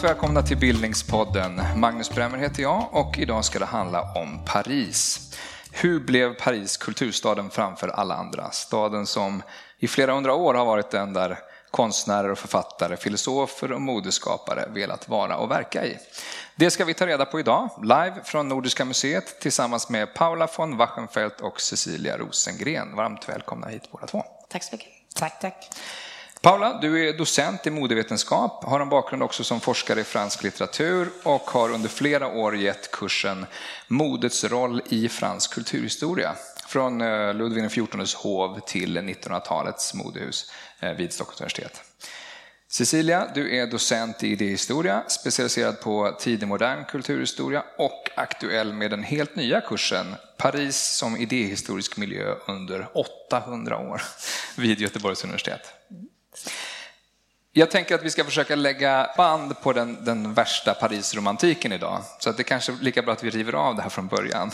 [0.00, 1.62] Varmt välkomna till Bildningspodden.
[1.76, 5.30] Magnus Bremmer heter jag och idag ska det handla om Paris.
[5.72, 8.50] Hur blev Paris kulturstaden framför alla andra?
[8.50, 9.42] Staden som
[9.78, 11.38] i flera hundra år har varit den där
[11.70, 15.98] konstnärer och författare, filosofer och modeskapare velat vara och verka i.
[16.56, 20.76] Det ska vi ta reda på idag, live från Nordiska museet tillsammans med Paula von
[20.76, 22.96] Wachenfeldt och Cecilia Rosengren.
[22.96, 24.24] Varmt välkomna hit båda två.
[24.48, 24.88] Tack så mycket.
[25.14, 25.70] Tack, tack.
[26.42, 31.08] Paula, du är docent i modevetenskap, har en bakgrund också som forskare i fransk litteratur
[31.22, 33.46] och har under flera år gett kursen
[33.88, 36.34] Modets roll i fransk kulturhistoria
[36.66, 41.82] från eh, Ludvig XIVs hov till 1900-talets modehus eh, vid Stockholms universitet.
[42.68, 49.02] Cecilia, du är docent i idéhistoria, specialiserad på tidig modern kulturhistoria och aktuell med den
[49.02, 54.02] helt nya kursen Paris som idéhistorisk miljö under 800 år
[54.56, 55.79] vid Göteborgs universitet.
[57.52, 62.02] Jag tänker att vi ska försöka lägga band på den, den värsta Parisromantiken idag.
[62.18, 64.50] Så att det kanske är lika bra att vi river av det här från början.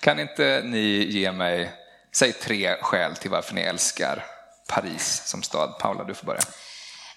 [0.00, 1.72] Kan inte ni ge mig,
[2.12, 4.24] säg tre skäl till varför ni älskar
[4.68, 5.78] Paris som stad?
[5.78, 6.40] Paula, du får börja.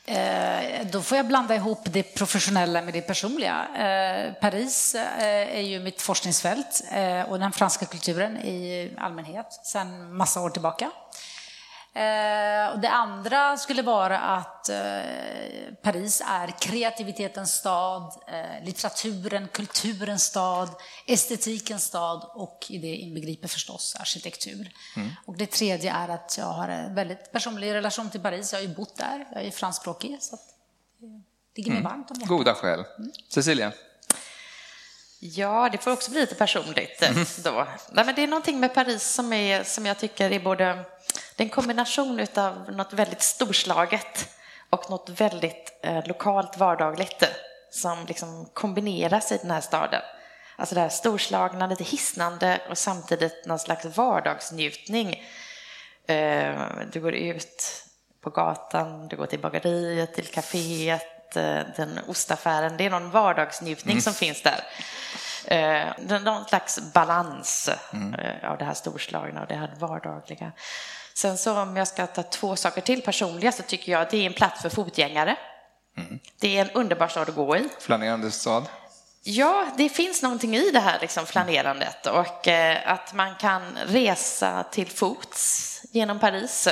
[0.05, 3.67] Eh, då får jag blanda ihop det professionella med det personliga.
[3.75, 10.15] Eh, Paris eh, är ju mitt forskningsfält eh, och den franska kulturen i allmänhet sedan
[10.15, 10.91] massa år tillbaka.
[11.93, 14.77] Eh, och det andra skulle vara att eh,
[15.81, 20.69] Paris är kreativitetens stad, eh, litteraturen, kulturens stad,
[21.05, 24.71] estetikens stad och i det inbegriper förstås arkitektur.
[24.95, 25.09] Mm.
[25.25, 28.53] Och det tredje är att jag har en väldigt personlig relation till Paris.
[28.53, 30.37] Jag har ju bott där, jag är franskspråkig så
[30.99, 31.91] det ligger mig mm.
[31.91, 32.29] varmt om hjärtat.
[32.29, 32.79] Goda skäl.
[32.79, 33.11] Mm.
[33.29, 33.71] Cecilia?
[35.19, 37.25] Ja, det får också bli lite personligt mm.
[37.43, 37.67] då.
[37.91, 40.65] Nej, men det är någonting med Paris som, är, som jag tycker är både
[41.35, 44.29] det är en kombination av något väldigt storslaget
[44.69, 47.23] och något väldigt eh, lokalt vardagligt
[47.69, 50.01] som liksom kombineras i den här staden.
[50.55, 55.23] Alltså det här storslagna, lite hisnande och samtidigt någon slags vardagsnjutning.
[56.07, 56.55] Eh,
[56.91, 57.83] du går ut
[58.21, 62.77] på gatan, du går till bageriet, till kaféet, eh, den ostaffären.
[62.77, 64.01] Det är någon vardagsnjutning mm.
[64.01, 64.63] som finns där.
[65.45, 65.85] Eh,
[66.23, 68.13] någon slags balans mm.
[68.13, 70.51] Eh, av det här storslagna och det här vardagliga.
[71.13, 74.17] Sen så om jag ska ta två saker till personliga så tycker jag att det
[74.17, 75.37] är en plats för fotgängare.
[75.97, 76.19] Mm.
[76.39, 77.69] Det är en underbar stad att gå i.
[77.79, 78.65] Flanerande stad?
[79.23, 84.63] Ja, det finns någonting i det här liksom flanerandet och eh, att man kan resa
[84.71, 86.67] till fots genom Paris.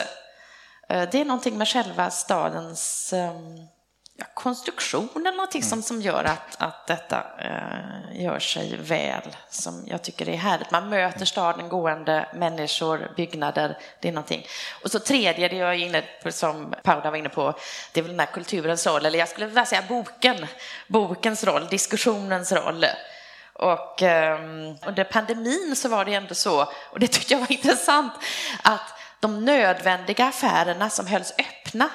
[0.89, 3.67] Eh, det är någonting med själva stadens um,
[4.17, 5.69] ja, konstruktion eller någonting mm.
[5.69, 10.71] som, som gör att, att detta eh, gör sig väl, som jag tycker är härligt.
[10.71, 14.45] Man möter staden gående, människor, byggnader, det är någonting.
[14.83, 17.53] Och så tredje, det jag är inne på, som Paula var inne på,
[17.93, 20.47] det är väl den här kulturens roll, eller jag skulle vilja säga boken,
[20.87, 22.85] bokens roll, diskussionens roll.
[23.53, 24.39] Och eh,
[24.85, 28.13] under pandemin så var det ändå så, och det tyckte jag var intressant,
[28.63, 31.89] att de nödvändiga affärerna som hölls öppna,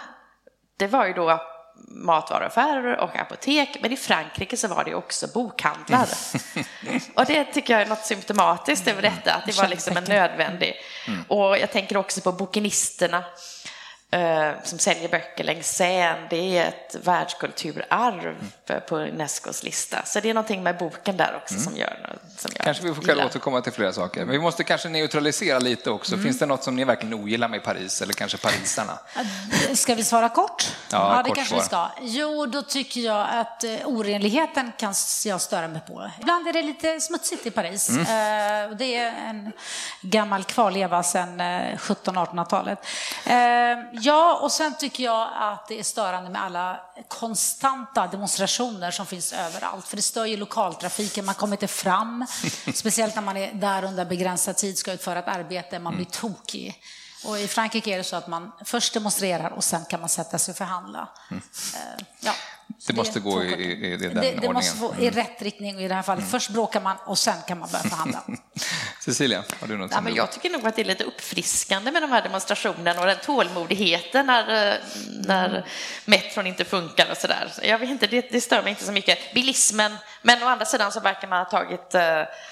[0.77, 1.50] det var ju då
[1.89, 6.09] matvaruaffärer och apotek, men i Frankrike så var det också bokhandlar.
[6.87, 7.01] Mm.
[7.15, 10.75] och det tycker jag är något symptomatiskt över detta, att det var liksom en nödvändig.
[11.07, 11.25] Mm.
[11.29, 13.25] Och jag tänker också på bokinisterna
[14.63, 16.27] som säljer böcker längs Seine.
[16.31, 18.37] Det är ett världskulturarv
[18.69, 18.83] mm.
[18.89, 20.03] på Unescos lista.
[20.05, 21.65] Så det är någonting med boken där också mm.
[21.65, 24.21] som gör som jag Kanske vi får själva återkomma till flera saker.
[24.21, 26.15] Men vi måste kanske neutralisera lite också.
[26.15, 26.25] Mm.
[26.25, 28.99] Finns det något som ni verkligen ogillar med Paris eller kanske parisarna?
[29.75, 30.77] Ska vi svara kort?
[30.91, 31.89] Ja, ja det kanske vi ska.
[32.01, 34.95] Jo, då tycker jag att eh, orenligheten kan
[35.25, 36.11] jag störa mig på.
[36.21, 37.89] Ibland är det lite smutsigt i Paris.
[37.89, 38.01] Mm.
[38.03, 39.53] Eh, det är en
[40.03, 42.79] gammal kvarleva sedan 1700-1800-talet.
[44.01, 49.33] Ja, och sen tycker jag att det är störande med alla konstanta demonstrationer som finns
[49.33, 49.89] överallt.
[49.89, 52.27] För det stör ju lokaltrafiken, man kommer inte fram.
[52.75, 56.83] Speciellt när man är där under begränsad tid, ska utföra ett arbete, man blir tokig.
[57.25, 60.39] Och i Frankrike är det så att man först demonstrerar och sen kan man sätta
[60.39, 61.09] sig och förhandla.
[61.31, 61.43] Mm.
[61.75, 62.33] Eh, ja.
[62.87, 65.15] Det måste gå i, i, i den det, det måste gå i mm.
[65.15, 66.23] rätt riktning och i det här fallet.
[66.23, 66.31] Mm.
[66.31, 68.25] Först bråkar man och sen kan man börja förhandla.
[69.11, 69.91] Cecilia, har du något?
[69.93, 73.07] Ja, men jag tycker nog att det är lite uppfriskande med de här demonstrationerna och
[73.07, 74.79] den tålmodigheten när,
[75.27, 75.65] när
[76.05, 77.53] metron inte funkar och sådär.
[77.63, 79.35] Jag vet inte, det, det, stör mig inte så mycket.
[79.35, 82.01] Bilismen, men å andra sidan så verkar man ha tagit uh,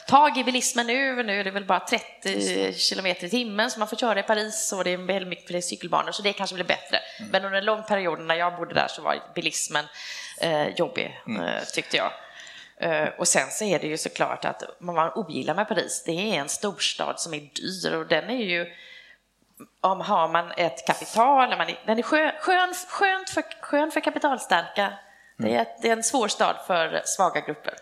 [0.06, 1.22] tag i bilismen nu.
[1.22, 4.72] Nu är det väl bara 30 kilometer i timmen som man får köra i Paris
[4.72, 6.98] och det är väldigt mycket fler cykelbanor så det kanske blir bättre.
[7.18, 7.30] Mm.
[7.30, 9.84] Men under en lång period när jag bodde där så var bilismen
[10.40, 11.42] eh, jobbig, mm.
[11.42, 12.12] eh, tyckte jag.
[12.80, 16.40] Eh, och sen så är det ju såklart att man ogillar med Paris, det är
[16.40, 18.66] en storstad som är dyr och den är ju
[19.80, 24.00] om har man ett kapital, man är, den är skön, skön, skönt för, skön för
[24.00, 24.92] kapitalstarka
[25.38, 27.74] Det är, det är en svår stad för svaga grupper.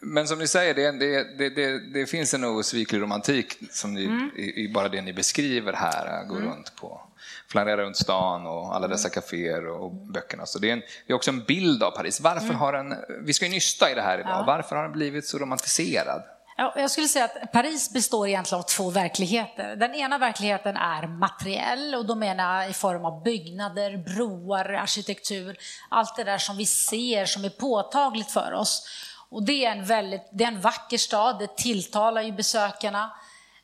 [0.00, 4.30] Men som ni säger, det, det, det, det finns en osviklig romantik som ni, mm.
[4.36, 6.48] i, i, bara det ni beskriver här, går mm.
[6.48, 7.07] runt på
[7.50, 10.46] flanera runt stan och alla dessa kaféer och böckerna.
[10.46, 12.20] Så det är, en, det är också en bild av Paris.
[12.20, 12.56] Varför mm.
[12.56, 14.44] har den, vi ska ju nysta i det här idag, ja.
[14.46, 16.22] varför har den blivit så romantiserad?
[16.60, 19.76] Ja, jag skulle säga att Paris består egentligen av två verkligheter.
[19.76, 25.58] Den ena verkligheten är materiell och då menar jag i form av byggnader, broar, arkitektur,
[25.88, 28.88] allt det där som vi ser som är påtagligt för oss.
[29.30, 33.12] Och det är en väldigt, det är en vacker stad, det tilltalar ju besökarna.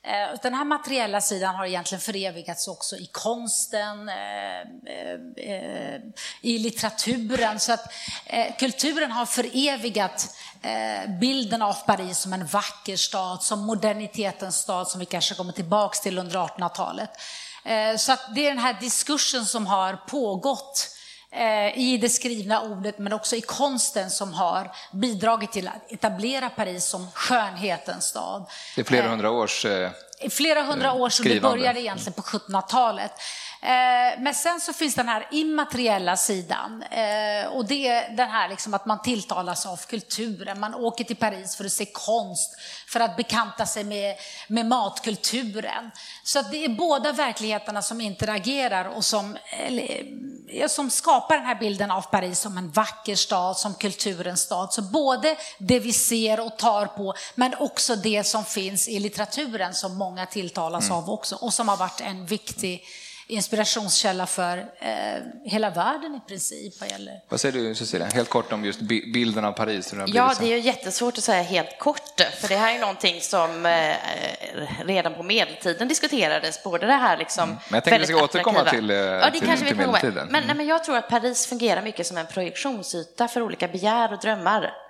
[0.06, 4.61] Eh, den här materiella sidan har egentligen förevigats också i konsten, eh,
[5.37, 6.01] eh,
[6.41, 7.61] i litteraturen.
[7.61, 7.93] Så att
[8.59, 10.37] kulturen har förevigat
[11.21, 16.01] bilden av Paris som en vacker stad, som modernitetens stad som vi kanske kommer tillbaks
[16.01, 17.11] till under 1800-talet.
[17.99, 20.94] Så att det är den här diskursen som har pågått
[21.75, 26.85] i det skrivna ordet men också i konsten som har bidragit till att etablera Paris
[26.85, 28.47] som skönhetens stad.
[28.75, 29.67] Det är flera hundra års
[30.31, 33.11] flera hundra år sedan, det började egentligen på 1700-talet.
[33.65, 38.49] Eh, men sen så finns den här immateriella sidan eh, och det är den här
[38.49, 40.61] liksom att man tilltalas av kulturen.
[40.61, 42.51] Man åker till Paris för att se konst,
[42.89, 44.17] för att bekanta sig med,
[44.49, 45.91] med matkulturen.
[46.25, 51.91] Så det är båda verkligheterna som interagerar och som, eller, som skapar den här bilden
[51.91, 54.73] av Paris som en vacker stad, som kulturens stad.
[54.73, 59.75] Så både det vi ser och tar på, men också det som finns i litteraturen
[59.75, 60.97] som många tilltalas mm.
[60.97, 62.85] av också och som har varit en viktig
[63.26, 66.81] inspirationskälla för eh, hela världen i princip.
[66.81, 67.21] Vad, gäller.
[67.29, 68.81] vad säger du Cecilia, helt kort om just
[69.15, 69.94] bilden av Paris?
[70.06, 73.67] ja, det är ju jättesvårt att säga helt kort, för det här är någonting som
[73.67, 73.97] eh,
[74.85, 77.56] redan på medeltiden diskuterades, både det här liksom mm.
[77.69, 80.15] Men jag tänkte att vi ska återkomma till, eh, ja, det till, kanske till medeltiden.
[80.15, 80.47] Men, mm.
[80.47, 84.19] nej, men jag tror att Paris fungerar mycket som en projektionsyta för olika begär och
[84.19, 84.84] drömmar.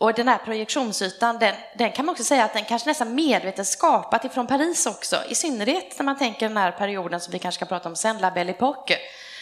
[0.00, 3.66] Och den här projektionsytan, den, den, kan man också säga att den kanske nästan medvetet
[3.66, 7.58] skapat ifrån Paris också, i synnerhet när man tänker den här perioden som vi kanske
[7.58, 8.96] ska prata om sen, La Belle Époque,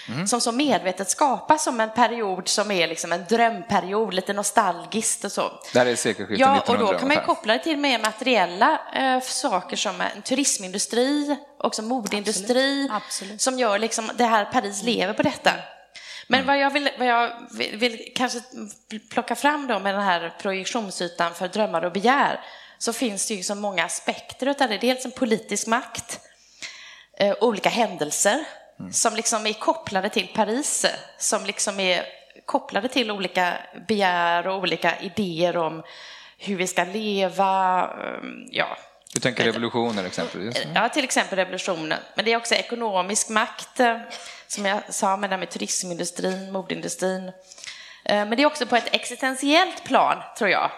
[0.08, 0.26] mm.
[0.26, 5.32] som så medvetet skapas som en period som är liksom en drömperiod, lite nostalgiskt och
[5.32, 5.50] så.
[5.72, 9.20] Där är sekelskiftet Ja, och då kan man ju koppla det till mer materiella eh,
[9.20, 13.02] saker som en turismindustri, också modeindustri, Absolut.
[13.06, 13.40] Absolut.
[13.40, 15.50] som gör liksom det här Paris lever på detta.
[16.30, 18.40] Men vad jag vill, vad jag vill, vill kanske
[19.10, 22.40] plocka fram då med den här projektionsytan för drömmar och begär,
[22.78, 24.78] så finns det ju så många aspekter av det.
[24.78, 26.20] Dels en politisk makt,
[27.18, 28.44] eh, olika händelser
[28.80, 28.92] mm.
[28.92, 30.86] som liksom är kopplade till Paris,
[31.18, 32.04] som liksom är
[32.46, 33.56] kopplade till olika
[33.88, 35.82] begär och olika idéer om
[36.38, 37.82] hur vi ska leva.
[37.82, 38.76] Eh, ja.
[39.14, 40.62] Du tänker revolutioner exempelvis?
[40.74, 41.98] Ja, till exempel revolutionen.
[42.14, 43.80] Men det är också ekonomisk makt
[44.46, 47.32] som jag sa med, det med turismindustrin, modindustrin.
[48.04, 50.70] Eh, men det är också på ett existentiellt plan, tror jag.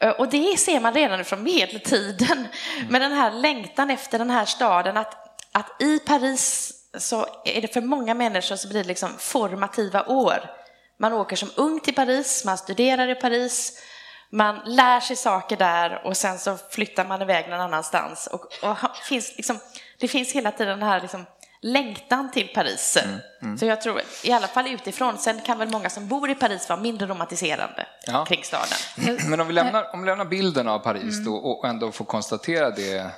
[0.00, 2.48] Eh, och det ser man redan från medeltiden,
[2.88, 7.72] med den här längtan efter den här staden, att, att i Paris så är det
[7.72, 10.50] för många människor så blir det liksom formativa år.
[10.96, 13.82] Man åker som ung till Paris, man studerar i Paris,
[14.32, 18.26] man lär sig saker där och sen så flyttar man iväg någon annanstans.
[18.26, 18.76] Och, och
[19.08, 19.58] finns liksom,
[19.98, 21.26] det finns hela tiden den här liksom
[21.62, 22.96] längtan till Paris.
[23.04, 23.58] Mm, mm.
[23.58, 26.68] Så jag tror, i alla fall utifrån, sen kan väl många som bor i Paris
[26.68, 28.24] vara mindre romantiserande ja.
[28.24, 29.18] kring staden.
[29.30, 31.24] Men om vi lämnar, om vi lämnar bilden av Paris mm.
[31.24, 33.10] då, och ändå får konstatera det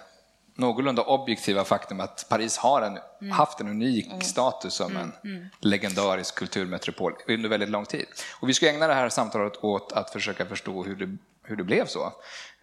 [0.54, 3.32] någorlunda objektiva faktum att Paris har en, mm.
[3.32, 4.20] haft en unik mm.
[4.20, 5.46] status som en mm.
[5.60, 8.06] legendarisk kulturmetropol under väldigt lång tid.
[8.40, 11.64] Och vi ska ägna det här samtalet åt att försöka förstå hur det hur det
[11.64, 12.12] blev så.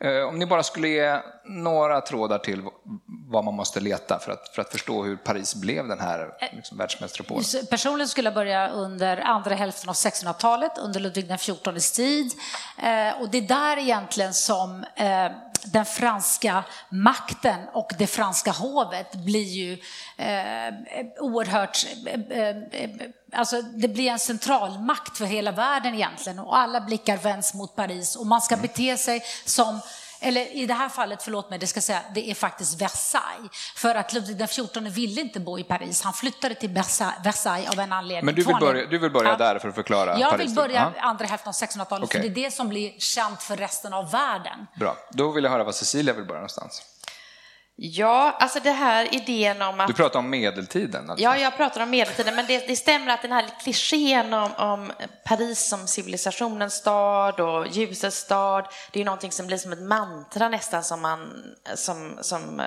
[0.01, 2.61] Eh, om ni bara skulle ge några trådar till
[3.29, 6.77] vad man måste leta för att, för att förstå hur Paris blev den här liksom,
[6.77, 7.43] världsmetropolen.
[7.69, 12.31] Personligen skulle jag börja under andra hälften av 1600-talet, under Ludvig XIVs tid.
[12.77, 15.31] Eh, och det är där egentligen som eh,
[15.65, 19.73] den franska makten och det franska hovet blir ju
[20.17, 20.73] eh,
[21.19, 21.85] oerhört...
[22.29, 22.55] Eh, eh,
[23.33, 28.15] alltså det blir en centralmakt för hela världen egentligen och alla blickar vänds mot Paris
[28.15, 29.79] och man ska bete sig som
[30.21, 33.51] eller i det här fallet, förlåt mig, det ska säga, det är faktiskt Versailles.
[33.75, 36.69] För att Ludvig XIV ville inte bo i Paris, han flyttade till
[37.23, 38.25] Versailles av en anledning.
[38.25, 40.47] Men du vill börja, du vill börja där för att förklara Jag Paris?
[40.47, 42.21] vill börja andra hälften av 1600-talet, okay.
[42.21, 44.67] för det är det som blir känt för resten av världen.
[44.75, 46.81] Bra, då vill jag höra vad Cecilia vill börja någonstans.
[47.81, 49.87] Ja, alltså det här idén om att...
[49.87, 51.09] Du pratar om medeltiden?
[51.09, 51.23] Alltså.
[51.23, 54.91] Ja, jag pratar om medeltiden, men det, det stämmer att den här klichén om, om,
[55.25, 60.49] Paris som civilisationens stad och ljusets stad, det är någonting som blir som ett mantra
[60.49, 61.43] nästan som, man,
[61.75, 62.59] som, som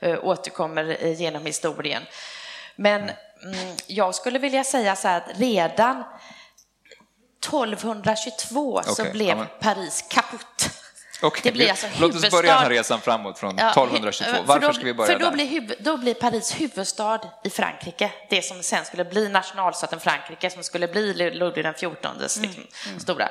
[0.00, 2.02] äh, återkommer genom historien.
[2.76, 6.04] Men mm, jag skulle vilja säga så här att redan
[7.46, 10.75] 1222 så Okej, blev ja, men- Paris kaputt.
[11.22, 14.30] Okej, Det blir alltså Låt oss börja den här resan framåt från Ja, 1222.
[14.30, 15.32] för Varför då, ska vi börja För då där?
[15.32, 20.50] blir, huvud, då blir Paris huvudstad i Frankrike, det som sen skulle bli nationalstaten Frankrike,
[20.50, 22.62] som skulle bli Ludvig den XIVs liksom,
[22.98, 23.28] stora.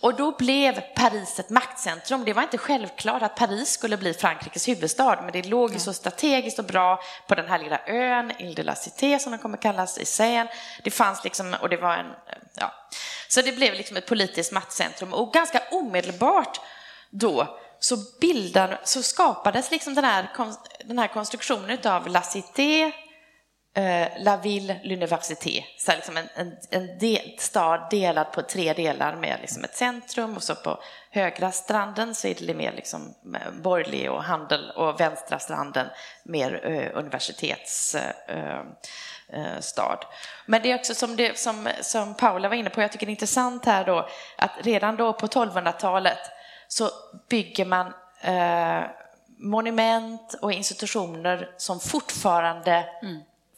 [0.00, 2.24] Och då blev Paris ett maktcentrum.
[2.24, 5.92] Det var inte självklart att Paris skulle bli Frankrikes huvudstad, men det låg ju så
[5.92, 9.58] strategiskt och bra på den här lilla ön, Ile de la Cité som den kommer
[9.58, 10.48] kallas, i Seine.
[10.84, 12.06] Det fanns liksom, och det var en,
[12.54, 12.74] ja.
[13.28, 16.60] Så det blev liksom ett politiskt maktcentrum och ganska omedelbart
[17.10, 20.28] då så, bildar, så skapades liksom den här,
[20.84, 22.92] den här konstruktionen av La Cité,
[23.76, 25.64] eh, La Ville, l'Université.
[25.78, 30.36] Så liksom en, en, en del, stad delad på tre delar med liksom ett centrum
[30.36, 30.78] och så på
[31.10, 35.86] högra stranden så är det mer liksom eh, borgerlig och handel och vänstra stranden
[36.24, 38.02] mer eh, universitetsstad.
[38.28, 40.08] Eh, eh.
[40.46, 43.10] Men det är också som, det, som, som Paula var inne på, jag tycker det
[43.10, 44.08] är intressant här då
[44.38, 46.18] att redan då på 1200-talet
[46.68, 46.90] så
[47.28, 47.86] bygger man
[48.20, 48.82] eh,
[49.38, 52.84] monument och institutioner som fortfarande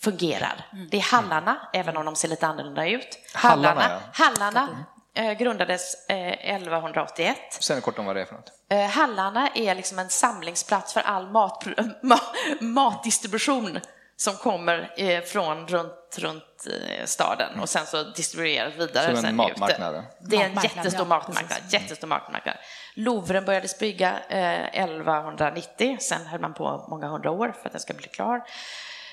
[0.02, 0.66] fungerar.
[0.90, 3.18] Det är hallarna, även om de ser lite annorlunda ut.
[3.34, 4.68] Hallarna, Hallarna, hallarna
[5.14, 7.36] eh, grundades eh, 1181.
[7.60, 8.52] Säg kort om vad det är för något.
[8.70, 11.64] Eh, Hallarna är liksom en samlingsplats för all mat,
[12.02, 13.80] ma- matdistribution
[14.18, 19.06] som kommer eh, från runt, runt eh, staden och sen så distribueras vidare.
[19.06, 20.04] Som en sen matmarknad.
[20.20, 21.58] Det är en Matmarknad, jättestor ja, matmarknad.
[21.70, 22.54] Jättestor matmarknad.
[22.94, 27.80] Louvren börjades bygga eh, 1190, sen höll man på många hundra år för att den
[27.80, 28.42] ska bli klar.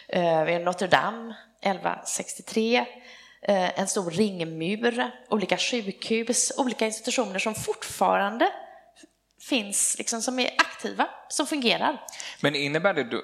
[0.08, 2.78] Eh, vi har Notre Dame 1163,
[3.42, 8.52] eh, en stor ringmur, olika sjukhus, olika institutioner som fortfarande
[9.50, 12.02] finns, liksom, som är aktiva, som fungerar.
[12.42, 13.22] Men innebär det då,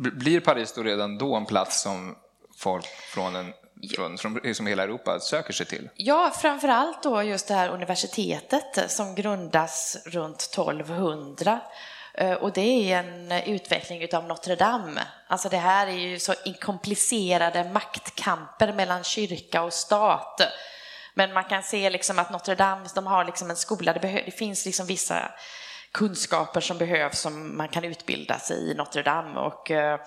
[0.10, 2.16] blir Paris då redan då en plats som
[2.56, 3.52] folk från, en,
[3.94, 5.88] från, från som hela Europa söker sig till?
[5.94, 11.60] Ja, framför allt då just det här universitetet som grundas runt 1200.
[12.14, 15.00] Eh, Och det är en utveckling av Notre Dame.
[15.26, 20.40] Alltså det här är ju så komplicerade maktkamper mellan kyrka och stat.
[21.18, 24.22] Men man kan se liksom att Notre Dame, de har liksom en skola, det, behö-
[24.24, 25.30] det finns liksom vissa
[25.92, 29.40] kunskaper som behövs som man kan utbilda sig i Notre Dame.
[29.40, 30.00] Och, eh,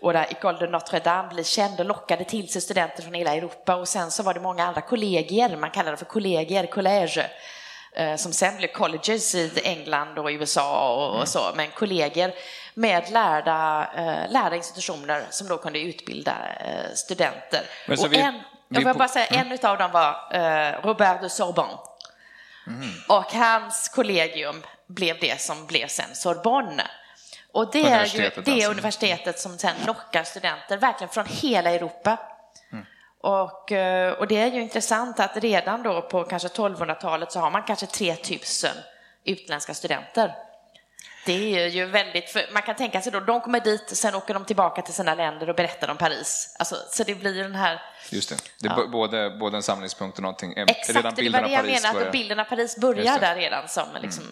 [0.00, 3.34] och där École de Notre Dame blir känd och lockade till sig studenter från hela
[3.34, 3.76] Europa.
[3.76, 7.30] Och sen så var det många andra kollegier, man kallar det för kollegier, college,
[7.96, 12.34] eh, som sen blev colleges i England och USA och, och så, men kollegier
[12.74, 16.36] med lärda, eh, lärda institutioner som då kunde utbilda
[16.94, 17.62] studenter.
[17.86, 20.82] Men så och vi- en, jag vill på- bara säga, en utav dem var eh,
[20.82, 21.78] Robert de Sorbonne.
[23.08, 26.86] Och hans kollegium blev det som blev sen Sorbonne.
[27.52, 28.70] Och det är ju det alltså.
[28.70, 32.18] universitetet som sen lockar studenter verkligen från hela Europa.
[33.20, 37.50] Och, eh, och det är ju intressant att redan då på kanske 1200-talet så har
[37.50, 38.70] man kanske 3000
[39.24, 40.34] utländska studenter.
[41.28, 44.34] Det är ju väldigt, för man kan tänka sig då, de kommer dit, sen åker
[44.34, 46.56] de tillbaka till sina länder och berättar om Paris.
[46.58, 48.36] Alltså, så det blir den här Just det.
[48.60, 50.52] det är b- både, både en samlingspunkt och någonting.
[50.52, 53.04] eh, Exakt, redan det var det jag börjar- att bilden av Paris börjar.
[53.06, 53.20] Mm.
[53.20, 54.24] där redan som liksom...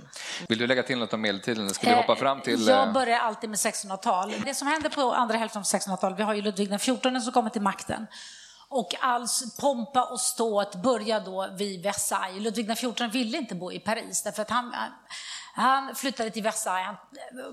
[0.48, 1.70] Vill du lägga till något om medeltiden?
[1.74, 2.66] Ska vi hoppa fram till...
[2.68, 4.34] Jag eh, börjar alltid med 1600-tal.
[4.44, 7.50] Det som hände på andra hälften av 1600-talet, vi har ju Ludvig XIV som kommer
[7.50, 8.06] till makten.
[8.68, 9.26] Och all
[9.60, 12.42] pompa och ståt börjar då vid Versailles.
[12.42, 14.74] Ludvig XIV ville inte bo i Paris därför att han,
[15.56, 16.98] han flyttade till Versailles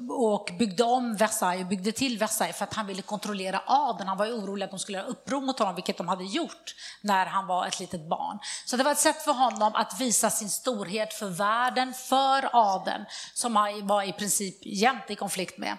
[0.09, 4.07] och byggde om Versailles och byggde till Versailles för att han ville kontrollera adeln.
[4.07, 6.75] Han var ju orolig att de skulle göra uppror mot honom, vilket de hade gjort
[7.01, 8.39] när han var ett litet barn.
[8.65, 13.05] Så det var ett sätt för honom att visa sin storhet för världen, för adeln,
[13.33, 15.77] som han var i princip jämt i konflikt med.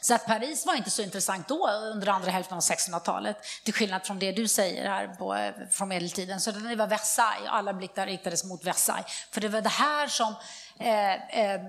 [0.00, 4.06] Så att Paris var inte så intressant då under andra hälften av 1600-talet, till skillnad
[4.06, 6.40] från det du säger här på, från medeltiden.
[6.40, 9.26] Så det var Versailles, alla blickar riktades mot Versailles.
[9.30, 10.34] För det var det här som
[10.78, 11.60] eh, eh,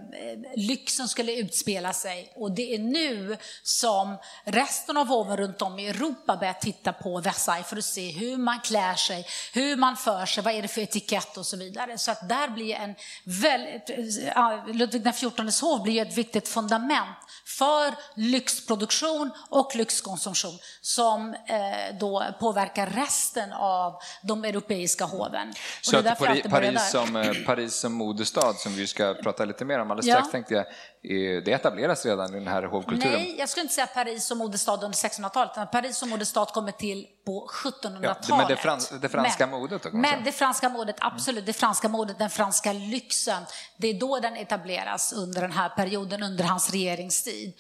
[0.55, 2.33] lyxen skulle utspela sig.
[2.35, 7.19] Och det är nu som resten av hoven runt om i Europa börjar titta på
[7.19, 10.67] Versailles för att se hur man klär sig, hur man för sig, vad är det
[10.67, 11.97] för etikett och så vidare.
[11.97, 13.89] Så att där blir en väldigt,
[14.35, 22.25] ja, Ludvig XIVs hov blir ett viktigt fundament för lyxproduktion och lyxkonsumtion som eh, då
[22.39, 25.49] påverkar resten av de europeiska hoven.
[25.49, 28.87] Och Så det är att Paris, börjar Paris, som, eh, Paris som modestad, som vi
[28.95, 30.15] ska prata lite mer om alldeles Ja.
[30.15, 33.13] strax, tänkte jag, eh, det etableras redan i den här hovkulturen.
[33.13, 36.71] Nej, jag skulle inte säga Paris som modestad under 1600-talet, utan Paris som modestad kommer
[36.71, 38.25] till på 1700-talet.
[38.29, 40.21] Ja, men det frans- det franska modet då, Men säga.
[40.25, 43.43] det franska modet, absolut, det franska modet, den franska lyxen,
[43.77, 47.53] det är då den etableras under den här perioden, under hans regeringstid.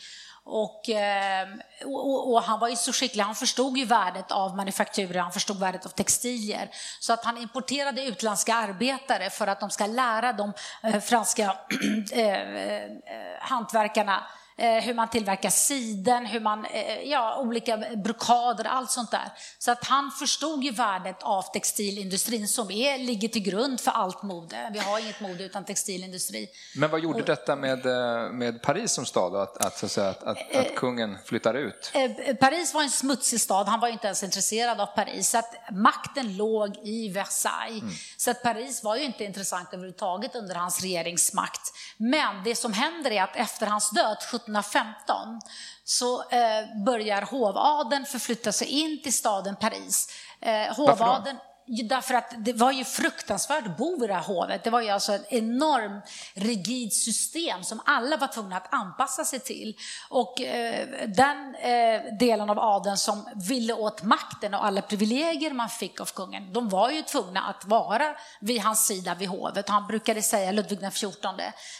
[0.87, 5.19] Ehm, och, och, och, han var ju så skicklig, han förstod ju värdet av manufakturer,
[5.19, 6.69] han förstod värdet av textilier.
[6.99, 11.57] Så att han importerade utländska arbetare för att de ska lära de eh, franska
[12.11, 12.91] eh, eh,
[13.39, 14.21] hantverkarna Eh,
[14.57, 19.31] hur man tillverkar siden, hur man, eh, ja, olika brokader, allt sånt där.
[19.59, 24.23] Så att han förstod ju värdet av textilindustrin som är, ligger till grund för allt
[24.23, 24.69] mode.
[24.73, 26.47] Vi har inget mode utan textilindustri.
[26.75, 30.23] Men vad gjorde Och, detta med, eh, med Paris som stad, att, att, så att,
[30.23, 31.91] att, att, att kungen flyttar ut?
[32.39, 35.29] Paris var en smutsig stad, han var inte ens intresserad av Paris.
[35.29, 37.81] Så att makten låg i Versailles.
[37.81, 37.93] Mm.
[38.17, 41.61] Så att Paris var ju inte intressant överhuvudtaget under hans regeringsmakt.
[41.97, 45.41] Men det som händer är att efter hans död, 1715
[45.83, 50.09] så eh, börjar hovadeln förflytta sig in till staden Paris.
[50.41, 51.37] Eh, hovadeln,
[51.67, 54.63] Därför att det var ju fruktansvärt att bo i det här hovet.
[54.63, 59.39] Det var ju alltså ett enormt rigid system som alla var tvungna att anpassa sig
[59.39, 59.75] till.
[60.09, 65.69] Och eh, den eh, delen av adeln som ville åt makten och alla privilegier man
[65.69, 69.69] fick av kungen, de var ju tvungna att vara vid hans sida vid hovet.
[69.69, 71.11] Han brukade säga, Ludvig XIV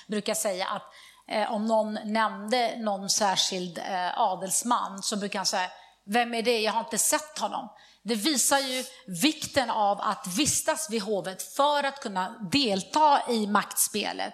[0.07, 0.83] brukar säga att
[1.31, 5.69] Eh, om någon nämnde någon särskild eh, adelsman så brukar han säga,
[6.05, 6.59] vem är det?
[6.59, 7.69] Jag har inte sett honom.
[8.03, 14.33] Det visar ju vikten av att vistas vid hovet för att kunna delta i maktspelet.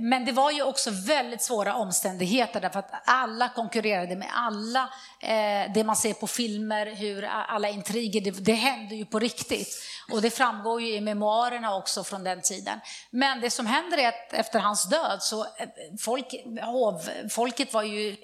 [0.00, 4.88] Men det var ju också väldigt svåra omständigheter därför att alla konkurrerade med alla.
[5.20, 9.68] Eh, det man ser på filmer, hur alla intriger, det, det hände ju på riktigt.
[10.12, 12.80] Och det framgår ju i memoarerna också från den tiden.
[13.10, 15.48] Men det som händer är att efter hans död så eh,
[16.00, 16.26] folk,
[16.62, 18.16] hov, folket var ju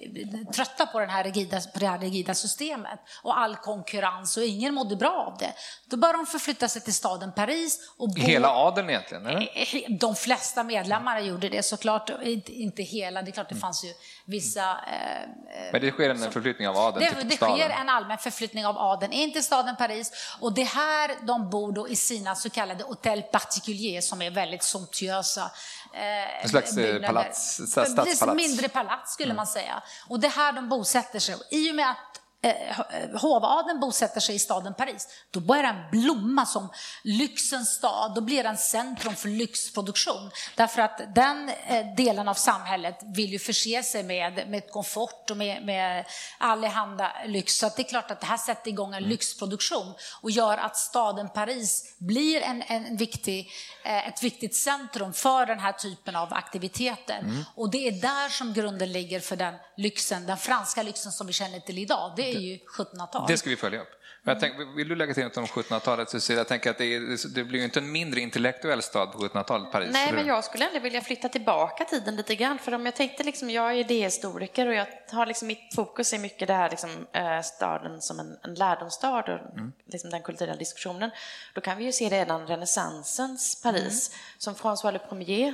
[0.53, 4.73] trötta på, den här rigida, på det här rigida systemet och all konkurrens och ingen
[4.73, 5.53] mådde bra av det.
[5.85, 7.79] Då började de förflytta sig till staden Paris.
[7.97, 8.21] Och bo...
[8.21, 9.25] Hela adeln egentligen?
[9.25, 9.41] Eller?
[9.41, 13.83] Eh, de flesta medlemmar gjorde det såklart, inte, inte hela, det är klart det fanns
[13.83, 13.93] ju
[14.27, 14.71] vissa...
[14.71, 15.29] Eh,
[15.71, 17.57] Men det sker en så, förflyttning av adeln det, till staden?
[17.57, 21.11] Det sker en allmän förflyttning av adeln in till staden Paris och det är här
[21.21, 25.51] de bor då i sina så kallade hotell particulier som är väldigt somptuösa.
[25.93, 28.25] Eh, en slags eh, palats, stadspalats?
[28.35, 29.35] Mindre palats skulle mm.
[29.35, 29.83] man säga.
[30.07, 31.35] Och det är här de bosätter sig.
[31.51, 36.45] I och med att eh, hovadeln bosätter sig i staden Paris, då börjar den blomma
[36.45, 36.69] som
[37.03, 38.15] lyxens stad.
[38.15, 40.31] Då blir den centrum för lyxproduktion.
[40.55, 45.37] Därför att den eh, delen av samhället vill ju förse sig med, med komfort och
[45.37, 46.05] med, med
[46.37, 47.53] allehanda lyx.
[47.53, 49.09] Så det är klart att det här sätter igång en mm.
[49.09, 53.51] lyxproduktion och gör att staden Paris blir en, en viktig,
[53.85, 57.19] eh, ett viktigt centrum för den här typen av aktiviteter.
[57.19, 57.43] Mm.
[57.55, 61.33] Och det är där som grunden ligger för den lyxen, den franska lyxen som vi
[61.33, 62.13] känner till idag.
[62.15, 63.27] Det är ju 1700-tal.
[63.27, 63.97] Det ska vi följa upp.
[64.27, 66.39] Jag tänk, vill du lägga till något om 1700-talet Cecilia?
[66.39, 69.71] Jag tänker att det, är, det blir ju inte en mindre intellektuell stad på 1700-talet,
[69.71, 69.89] Paris.
[69.93, 72.59] Nej, men jag skulle ändå vilja flytta tillbaka tiden lite grann.
[72.59, 76.19] För om jag tänkte liksom, jag är idéhistoriker och jag har liksom, mitt fokus är
[76.19, 79.73] mycket det här liksom, äh, staden som en, en lärdomsstad och mm.
[79.85, 81.11] liksom, den kulturella diskussionen.
[81.53, 84.19] Då kan vi ju se redan renässansens Paris, mm.
[84.37, 85.53] som François le Premier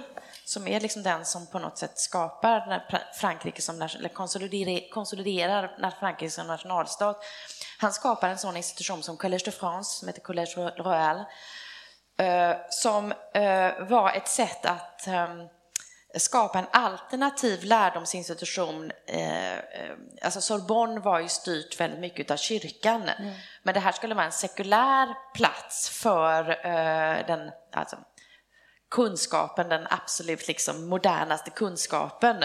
[0.54, 4.10] som är liksom den som på något sätt skapar Frankrike som, eller
[4.90, 7.24] konsoliderar Frankrike som nationalstat.
[7.80, 11.24] Han skapar en sån institution som Collège de France, som heter Collège Royal,
[12.18, 15.48] eh, som eh, var ett sätt att ehm,
[16.18, 18.92] skapa en alternativ lärdomsinstitution.
[19.06, 19.58] Eh,
[20.22, 23.34] alltså Sorbonne var ju styrt väldigt mycket av kyrkan, mm.
[23.64, 26.44] men det här skulle vara en sekulär plats för
[27.28, 27.98] den alltså,
[28.94, 32.44] kunskapen, den absolut liksom modernaste kunskapen.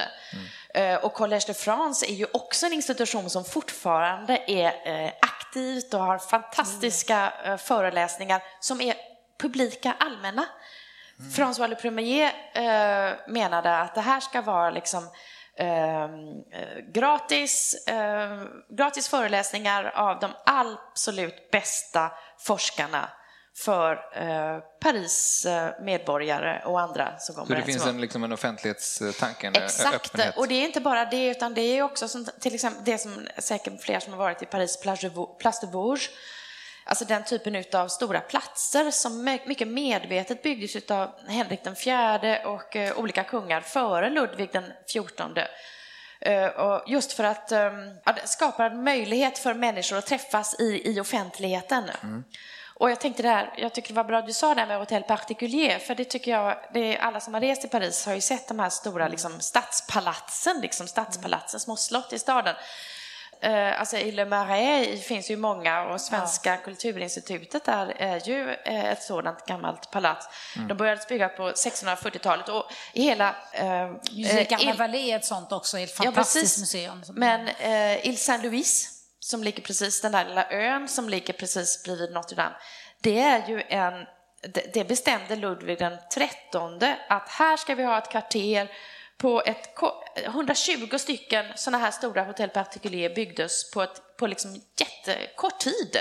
[0.75, 0.99] Mm.
[1.03, 6.01] Och Collège de France är ju också en institution som fortfarande är eh, aktivt och
[6.01, 7.59] har fantastiska mm.
[7.59, 8.95] föreläsningar som är
[9.39, 10.47] publika, allmänna.
[11.19, 11.31] Mm.
[11.31, 12.33] François Le Premier
[13.31, 15.09] menade att det här ska vara liksom
[15.59, 16.09] eh,
[16.93, 23.09] gratis, eh, gratis föreläsningar av de absolut bästa forskarna
[23.59, 27.47] för eh, Paris eh, medborgare och andra som kommer.
[27.47, 30.37] Så det finns en, liksom en offentlighetstanke, en Exakt, öppenhet.
[30.37, 33.27] och det är inte bara det, utan det är också som, till exempel det som
[33.39, 34.81] säkert fler som har varit i Paris,
[35.39, 36.11] Place de Bourges,
[36.85, 42.77] Alltså den typen av stora platser som mycket medvetet byggdes av Henrik den fjärde och
[42.77, 45.49] eh, olika kungar före Ludvig den fjortonde.
[46.57, 47.95] Och just för att um,
[48.25, 51.85] skapa en möjlighet för människor att träffas i, i offentligheten.
[52.03, 52.25] Mm.
[52.79, 55.03] Och jag tänkte där, jag tycker det var bra att du sa det med hotell
[55.03, 58.21] particulier, för det tycker jag, det är, alla som har rest i Paris har ju
[58.21, 62.55] sett de här stora liksom, stadspalatsen, liksom, stadspalatsen, små slott i staden.
[63.41, 66.57] eh, alltså i Le Marais finns ju många och Svenska ja.
[66.57, 70.29] kulturinstitutet där är ju eh, ett sådant gammalt palats.
[70.57, 70.69] Mm.
[70.69, 73.35] De började bygga på 1640-talet och i hela...
[73.53, 73.93] Eh,
[74.49, 77.03] Gamla Vallée är ett sånt också, ett fantastiskt ja, museum.
[77.09, 82.13] Men eh, Ile Saint-Louis, som ligger precis, den där lilla ön som ligger precis bredvid
[82.13, 82.55] Notre Dame,
[83.01, 84.07] det är ju en
[84.75, 88.71] det bestämde Ludvig den trettonde att här ska vi ha ett kvarter
[89.17, 89.69] på ett
[90.25, 95.97] 120 stycken sådana här stora hotell particulier byggdes på, ett, på liksom jättekort tid.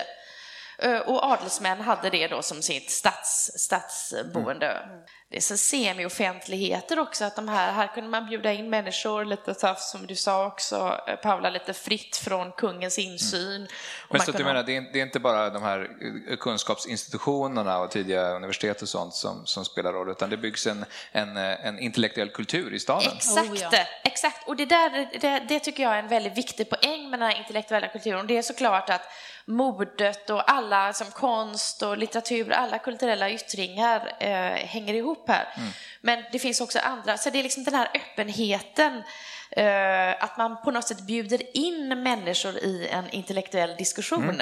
[0.79, 4.67] Eh, och adelsmän hade det då som sitt stats, stadsboende.
[4.67, 4.89] Mm.
[4.89, 5.05] mm.
[5.29, 9.53] Det är så semi-offentligheter också, att de här, här kunde man bjuda in människor lite
[9.53, 13.55] så som du sa också, eh, Paula, lite fritt från kungens insyn.
[13.55, 13.67] Mm.
[14.09, 14.37] Men så kunde...
[14.37, 15.89] du menar, det är, det är, inte bara de här
[16.29, 20.85] eh, kunskapsinstitutionerna och tidiga universitet och sånt som, som spelar roll, utan det byggs en,
[21.11, 23.11] en, en intellektuell kultur i staden?
[23.15, 23.69] Exakt, oh, ja.
[24.03, 24.47] exakt.
[24.47, 27.37] och det, där, det, det tycker jag är en väldigt viktig poäng med den här
[27.37, 28.27] intellektuella kulturen.
[28.27, 29.01] Det är såklart att
[29.47, 35.53] modet och alla som konst och litteratur, alla kulturella yttringar eh, hänger ihop här.
[35.57, 35.69] Mm.
[36.01, 39.03] Men det finns också andra, så det är liksom den här öppenheten
[39.51, 44.23] eh, att man på något sätt bjuder in människor i en intellektuell diskussion.
[44.23, 44.41] Mm.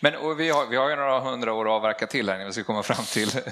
[0.00, 2.52] Men vi, har, vi har ju några hundra år att avverka till här innan vi
[2.52, 3.42] ska komma fram till, till,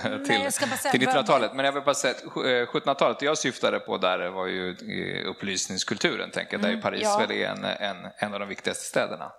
[0.90, 1.52] till 1900-talet.
[1.54, 4.76] Men jag vill bara säga att 1700-talet jag syftade på där var ju
[5.24, 7.18] upplysningskulturen, tänker jag, där mm, Paris ja.
[7.18, 9.32] väl är en, en, en av de viktigaste städerna.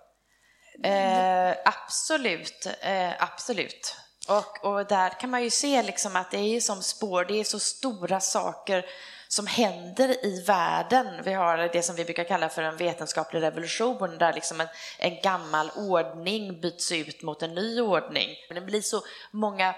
[0.84, 3.96] Eh, absolut, eh, absolut.
[4.30, 7.44] Och, och där kan man ju se liksom att det är som spår, det är
[7.44, 8.86] så stora saker
[9.28, 11.06] som händer i världen.
[11.24, 15.20] Vi har det som vi brukar kalla för en vetenskaplig revolution där liksom en, en
[15.22, 18.28] gammal ordning byts ut mot en ny ordning.
[18.48, 19.74] Det blir så många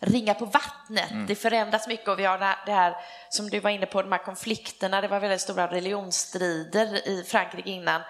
[0.00, 1.26] ringar på vattnet, mm.
[1.26, 2.96] det förändras mycket och vi har det här
[3.30, 7.70] som du var inne på, de här konflikterna, det var väldigt stora religionsstrider i Frankrike
[7.70, 8.02] innan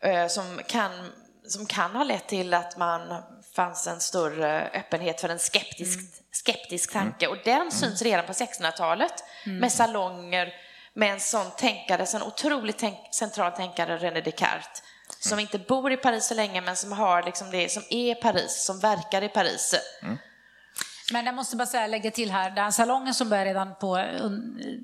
[0.00, 1.12] eh, som kan
[1.50, 3.22] som kan ha lett till att man
[3.56, 6.10] fanns en större öppenhet för en skeptisk, mm.
[6.32, 7.26] skeptisk tanke.
[7.26, 7.70] Och den mm.
[7.70, 9.58] syns redan på 1600-talet mm.
[9.58, 10.54] med salonger,
[10.94, 14.82] med en sån tänkare, en otroligt tänk, central tänkare, René Descartes,
[15.20, 18.64] som inte bor i Paris så länge men som har liksom det som är Paris,
[18.64, 19.74] som verkar i Paris.
[21.12, 24.06] Men jag måste bara säga, lägga till här, den salongen som började redan på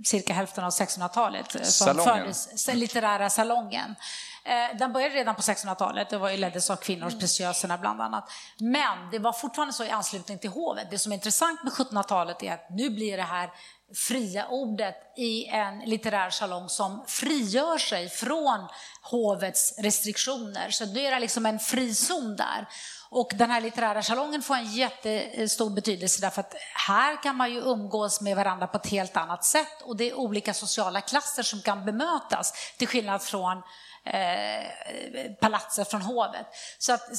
[0.04, 3.94] cirka hälften av 1600-talet, som fördes, litterära salongen,
[4.35, 4.35] Eh,
[4.78, 8.30] den började redan på 1600-talet, det var ju leddes av kvinnor, speciöserna bland annat.
[8.58, 10.90] Men det var fortfarande så i anslutning till hovet.
[10.90, 13.50] Det som är intressant med 1700-talet är att nu blir det här
[13.94, 18.68] fria ordet i en litterär salong som frigör sig från
[19.02, 20.70] hovets restriktioner.
[20.70, 22.68] Så nu är det liksom en frizon där.
[23.08, 26.54] Och den här litterära salongen får en jättestor betydelse därför att
[26.86, 30.14] här kan man ju umgås med varandra på ett helt annat sätt och det är
[30.14, 33.62] olika sociala klasser som kan bemötas till skillnad från
[34.06, 36.46] eh, palatset från hovet.
[36.78, 37.10] Så att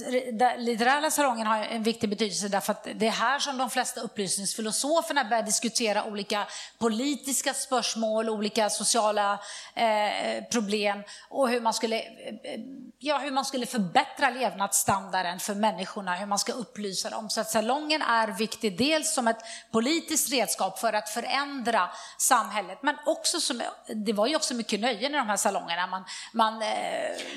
[0.57, 5.23] litterära salongen har en viktig betydelse därför att det är här som de flesta upplysningsfilosoferna
[5.23, 6.47] börjar diskutera olika
[6.77, 9.39] politiska spörsmål, olika sociala
[9.75, 12.59] eh, problem och hur man, skulle, eh,
[12.99, 17.29] ja, hur man skulle förbättra levnadsstandarden för människorna, hur man ska upplysa dem.
[17.29, 19.39] Så att salongen är viktig, dels som ett
[19.71, 25.15] politiskt redskap för att förändra samhället, men också som, det var ju också mycket nöjen
[25.15, 25.87] i de här salongerna.
[25.87, 26.76] Man, man eh,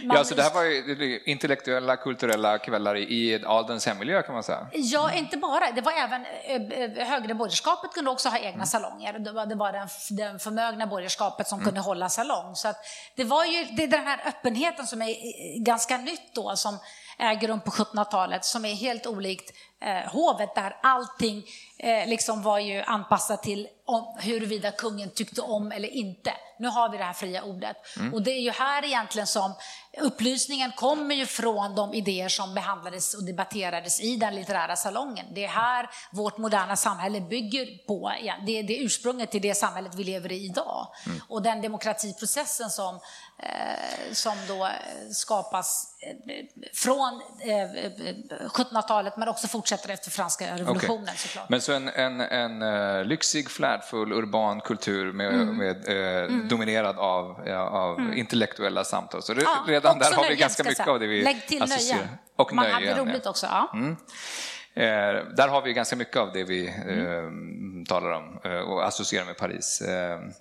[0.04, 0.16] man...
[0.16, 4.66] Ja, så det här var ju intellektuella, kulturella kvällar i adelns hemmiljö kan man säga.
[4.72, 5.70] Ja, inte bara.
[5.70, 8.66] Det var även eh, eh, högre borgerskapet kunde också ha egna mm.
[8.66, 9.18] salonger.
[9.18, 11.64] Det var, det var den, den förmögna borgerskapet som mm.
[11.64, 12.56] kunde hålla salong.
[12.56, 12.72] Så
[13.16, 15.14] det var ju det är den här öppenheten som är
[15.64, 16.78] ganska nytt då, som
[17.18, 21.44] äger rum på 1700-talet, som är helt olikt eh, hovet där allting
[21.78, 26.32] eh, liksom var ju anpassat till om, huruvida kungen tyckte om eller inte.
[26.60, 27.76] Nu har vi det här fria ordet.
[27.96, 28.14] Mm.
[28.14, 29.54] Och det är ju här egentligen som
[30.00, 35.26] upplysningen kommer ju från de idéer som behandlades och debatterades i den litterära salongen.
[35.34, 38.12] Det är här vårt moderna samhälle bygger på.
[38.46, 40.86] Det är, det ursprunget till det samhället vi lever i idag.
[41.06, 41.20] Mm.
[41.28, 43.00] Och den demokratiprocessen som
[43.42, 44.72] Eh, som då eh,
[45.12, 45.96] skapas
[46.74, 47.22] från
[48.56, 51.16] 1700-talet men också fortsätter efter franska revolutionen okay.
[51.16, 51.48] såklart.
[51.48, 55.56] Men så en, en, en lyxig, flärdfull, urban kultur med, mm.
[55.56, 56.48] med eh, mm.
[56.48, 58.14] dominerad av, ja, av mm.
[58.14, 59.22] intellektuella samtal.
[59.22, 62.08] Så ja, redan där har vi ganska mycket av det vi Lägg till nöjen.
[62.36, 63.46] Och Man nöjen, hade roligt också.
[63.46, 63.72] Ja.
[64.74, 65.16] Mm.
[65.16, 67.30] Eh, där har vi ganska mycket av det vi eh,
[67.88, 69.82] talar om eh, och associerar med Paris.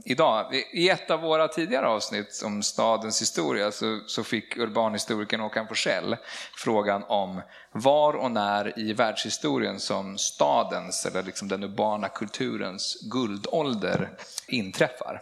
[0.06, 5.68] Idag, i ett av våra tidigare avsnitt om stadens historia så, så fick urbanhistorikern Håkan
[5.68, 6.18] Forsell
[6.58, 14.10] frågan om var och när i världshistorien som stadens, eller liksom den urbana kulturens guldålder
[14.48, 15.22] inträffar.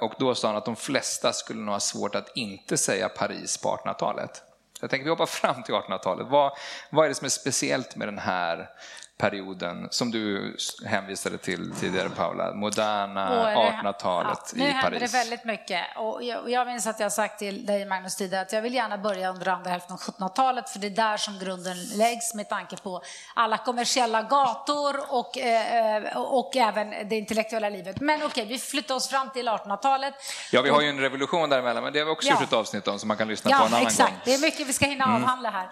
[0.00, 3.58] Och då sa han att de flesta skulle nog ha svårt att inte säga Paris
[3.58, 4.42] på 1800-talet.
[4.80, 6.26] Jag tänker vi hoppar fram till 1800-talet.
[6.30, 6.52] Vad,
[6.90, 8.70] vad är det som är speciellt med den här
[9.18, 14.74] perioden som du hänvisade till tidigare Paula, moderna 1800-talet ja, i Paris.
[14.74, 18.16] Nu händer det väldigt mycket och jag, jag minns att jag sagt till dig Magnus
[18.16, 21.16] tidigare att jag vill gärna börja under andra hälften av 1700-talet för det är där
[21.16, 23.02] som grunden läggs med tanke på
[23.34, 28.00] alla kommersiella gator och, eh, och även det intellektuella livet.
[28.00, 30.14] Men okej, vi flyttar oss fram till 1800-talet.
[30.52, 32.34] Ja, vi har ju en revolution däremellan men det har vi också ja.
[32.34, 34.10] gjort ett avsnitt om som man kan lyssna ja, på en annan exakt.
[34.10, 34.20] gång.
[34.24, 35.16] Det är mycket vi ska hinna mm.
[35.16, 35.68] avhandla här.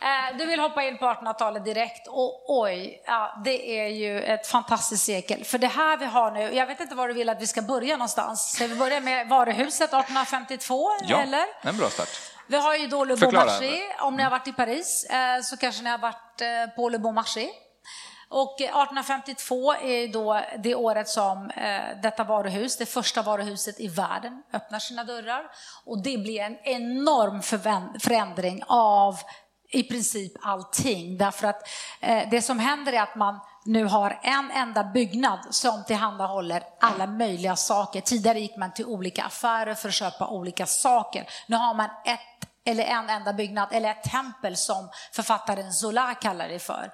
[0.00, 4.46] Eh, du vill hoppa in på 1800-talet direkt och oj, ja, det är ju ett
[4.46, 5.44] fantastiskt sekel.
[5.44, 7.62] För det här vi har nu, jag vet inte var du vill att vi ska
[7.62, 8.52] börja någonstans.
[8.52, 10.90] Ska vi börja med varuhuset 1852?
[11.02, 11.44] Ja, eller?
[11.62, 12.08] en bra start.
[12.46, 15.56] Vi har ju då Le Bon Marché, om ni har varit i Paris eh, så
[15.56, 17.48] kanske ni har varit eh, på Le Bon Marché.
[18.28, 21.50] Och 1852 är då det året som
[22.02, 25.50] detta varuhus, det första varuhuset i världen, öppnar sina dörrar.
[25.84, 27.42] Och det blir en enorm
[28.00, 29.18] förändring av
[29.70, 31.18] i princip allting.
[31.18, 31.68] Därför att
[32.00, 37.06] eh, det som händer är att man nu har en enda byggnad som tillhandahåller alla
[37.06, 38.00] möjliga saker.
[38.00, 41.28] Tidigare gick man till olika affärer för att köpa olika saker.
[41.46, 42.20] Nu har man ett
[42.64, 46.92] eller en enda byggnad, eller ett tempel som författaren Zola kallar det för.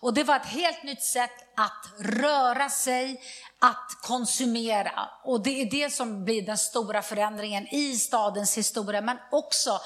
[0.00, 3.20] Och det var ett helt nytt sätt att röra sig,
[3.60, 5.08] att konsumera.
[5.24, 9.80] Och det är det som blir den stora förändringen i stadens historia, men också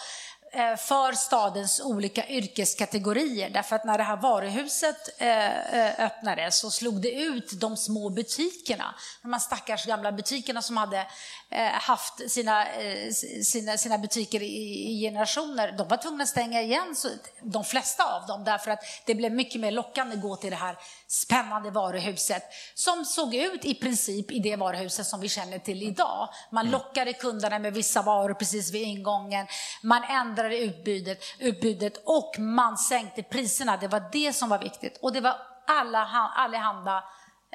[0.79, 3.51] för stadens olika yrkeskategorier.
[3.51, 8.09] Därför att när det här varuhuset eh, eh, öppnades så slog det ut de små
[8.09, 8.95] butikerna.
[9.23, 11.07] De här stackars gamla butikerna som hade
[11.73, 12.67] haft sina,
[13.45, 16.95] sina, sina butiker i generationer, de var tvungna att stänga igen,
[17.43, 20.57] de flesta av dem, därför att det blev mycket mer lockande att gå till det
[20.57, 22.43] här spännande varuhuset
[22.75, 26.29] som såg ut i princip i det varuhuset som vi känner till idag.
[26.51, 26.73] Man mm.
[26.73, 29.47] lockade kunderna med vissa varor precis vid ingången,
[29.83, 33.77] man ändrade utbudet, utbudet och man sänkte priserna.
[33.77, 36.05] Det var det som var viktigt och det var alla,
[36.37, 37.05] allehanda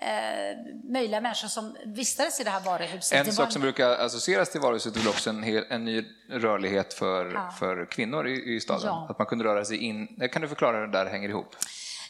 [0.02, 0.58] eh,
[0.92, 3.28] möjliga människor som vistades i det här varuhuset.
[3.28, 3.52] En sak en...
[3.52, 7.52] som brukar associeras till varuhuset är väl också en, hel, en ny rörlighet för, ja.
[7.60, 8.86] för kvinnor i, i staden.
[8.86, 9.08] Ja.
[9.10, 10.30] Att man kunde röra sig in.
[10.32, 11.56] Kan du förklara hur det där hänger ihop?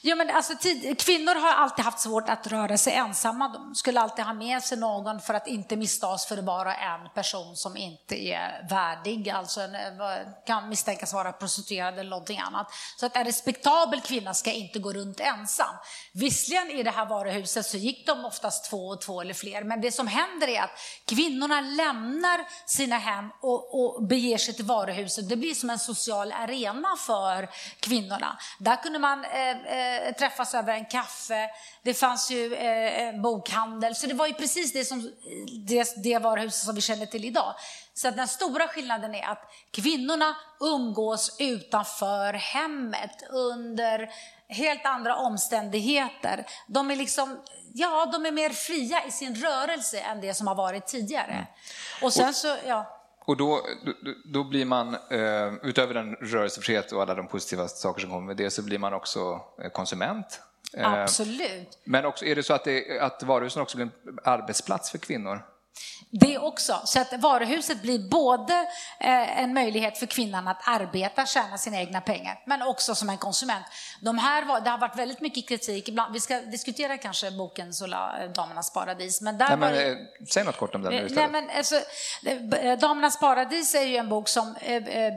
[0.07, 3.47] Jo, men alltså, tid, kvinnor har alltid haft svårt att röra sig ensamma.
[3.47, 7.09] De skulle alltid ha med sig någon för att inte misstas för att vara en
[7.13, 12.67] person som inte är värdig, alltså en, eh, kan misstänkas vara prostituerad eller någonting annat.
[12.99, 15.75] Så att en respektabel kvinna ska inte gå runt ensam.
[16.13, 19.81] Visserligen i det här varuhuset så gick de oftast två och två eller fler, men
[19.81, 25.29] det som händer är att kvinnorna lämnar sina hem och, och beger sig till varuhuset.
[25.29, 28.37] Det blir som en social arena för kvinnorna.
[28.59, 31.49] Där kunde man eh, Eh, träffas över en kaffe.
[31.83, 33.95] Det fanns ju eh, en bokhandel.
[33.95, 35.11] Så det var ju precis det, som,
[35.67, 37.55] det, det varuhuset som vi känner till idag.
[37.93, 44.09] Så den stora skillnaden är att kvinnorna umgås utanför hemmet under
[44.47, 46.45] helt andra omständigheter.
[46.67, 47.39] De är liksom
[47.73, 51.31] ja, de är mer fria i sin rörelse än det som har varit tidigare.
[51.31, 51.45] Mm.
[52.01, 52.94] Och sen så, ja.
[53.25, 58.01] Och då, då, då blir man, eh, utöver den rörelsefrihet och alla de positiva saker
[58.01, 60.41] som kommer med det, så blir man också eh, konsument.
[60.77, 61.79] Eh, Absolut.
[61.83, 65.41] Men också, är det så att, det, att varuhusen också blir en arbetsplats för kvinnor?
[66.09, 66.81] Det också.
[66.85, 68.53] Så att varuhuset blir både
[68.99, 73.17] eh, en möjlighet för kvinnan att arbeta, tjäna sina egna pengar, men också som en
[73.17, 73.65] konsument.
[74.01, 78.23] De här det har varit väldigt mycket kritik, ibland, vi ska diskutera kanske boken Sola,
[78.23, 79.21] eh, Damernas paradis.
[79.21, 79.97] Men där nej, men, det, eh,
[80.29, 81.75] säg något kort om den nu Nej, men, alltså,
[82.79, 84.55] Damernas paradis är ju en bok som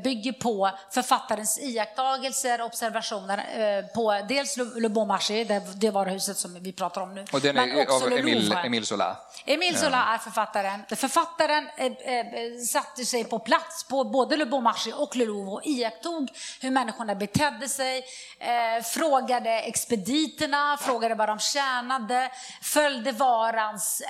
[0.04, 5.44] bygger på författarens iakttagelser, observationer på dels Le Bon Marché,
[5.74, 7.24] det, varuhuset som vi pratar om nu.
[7.32, 9.16] Och den är av Emile, Emile Zola?
[9.46, 10.18] Emile Zola är
[10.52, 15.24] författaren Författaren eh, eh, satte sig på plats på både Le Bon Marché och Le
[15.24, 16.28] Louvre och iakttog
[16.60, 18.04] hur människorna betedde sig,
[18.38, 22.30] eh, frågade expediterna, frågade vad de tjänade,
[22.62, 24.02] följde varans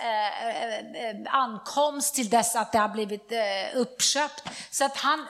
[1.27, 3.33] ankomst till dess att det har blivit
[3.74, 4.42] uppköpt.
[4.70, 5.27] Så att han,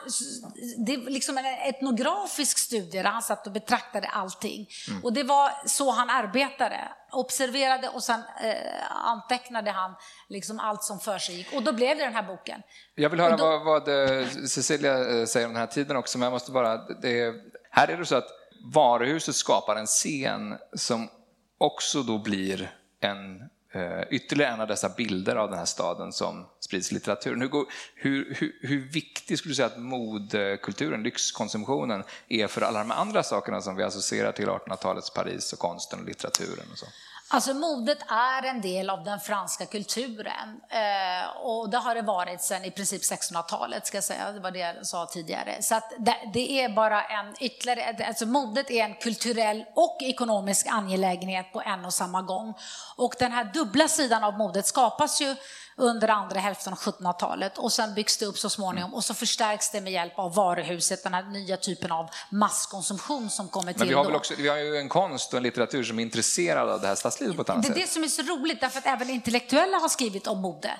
[0.77, 4.69] det är liksom en etnografisk studie där han satt och betraktade allting.
[4.89, 5.03] Mm.
[5.03, 6.79] Och det var så han arbetade
[7.11, 9.95] observerade och sen eh, antecknade han
[10.27, 11.53] liksom allt som för sig gick.
[11.53, 12.61] Och då blev det den här boken.
[12.95, 13.45] Jag vill höra då...
[13.45, 16.77] vad, vad, eh, Cecilia eh, säger om den här tiden också, men jag måste bara...
[16.77, 17.33] Det,
[17.71, 18.27] här är det så att
[18.73, 21.09] varuhuset skapar en scen som
[21.57, 26.45] också då blir en Uh, ytterligare en av dessa bilder av den här staden som
[26.69, 26.91] sprids.
[27.25, 32.91] Hur, hur, hur, hur viktig skulle du säga att modekulturen, lyxkonsumtionen, är för alla de
[32.91, 36.65] andra sakerna som vi associerar till 1800-talets Paris och konsten och litteraturen?
[36.71, 36.85] Och så?
[37.31, 42.41] Alltså modet är en del av den franska kulturen eh, och det har det varit
[42.41, 45.61] sedan i princip 1600-talet ska jag säga, det var det jag sa tidigare.
[45.61, 50.67] Så att det, det, är bara en ytterligare, alltså modet är en kulturell och ekonomisk
[50.69, 52.53] angelägenhet på en och samma gång.
[52.95, 55.35] Och den här dubbla sidan av modet skapas ju
[55.79, 59.71] under andra hälften av 1700-talet och sen byggs det upp så småningom och så förstärks
[59.71, 63.79] det med hjälp av varuhuset, den här nya typen av masskonsumtion som kommer till.
[63.79, 66.03] Men vi har, väl också, vi har ju en konst och en litteratur som är
[66.03, 67.81] intresserad av det här stadslivet på ett annat Det är sätt.
[67.81, 70.71] det som är så roligt, därför att även intellektuella har skrivit om mode.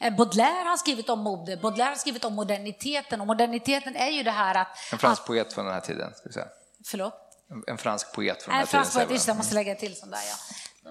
[0.00, 0.16] Mm.
[0.16, 4.30] Baudelaire har skrivit om mode, Baudelaire har skrivit om moderniteten och moderniteten är ju det
[4.30, 4.68] här att...
[4.92, 6.46] En fransk att, poet från den här tiden, ska vi säga.
[6.86, 7.14] Förlåt?
[7.50, 8.82] En, en fransk poet från den här tiden.
[8.84, 10.36] fransk poet, just det, jag måste lägga till sån där ja.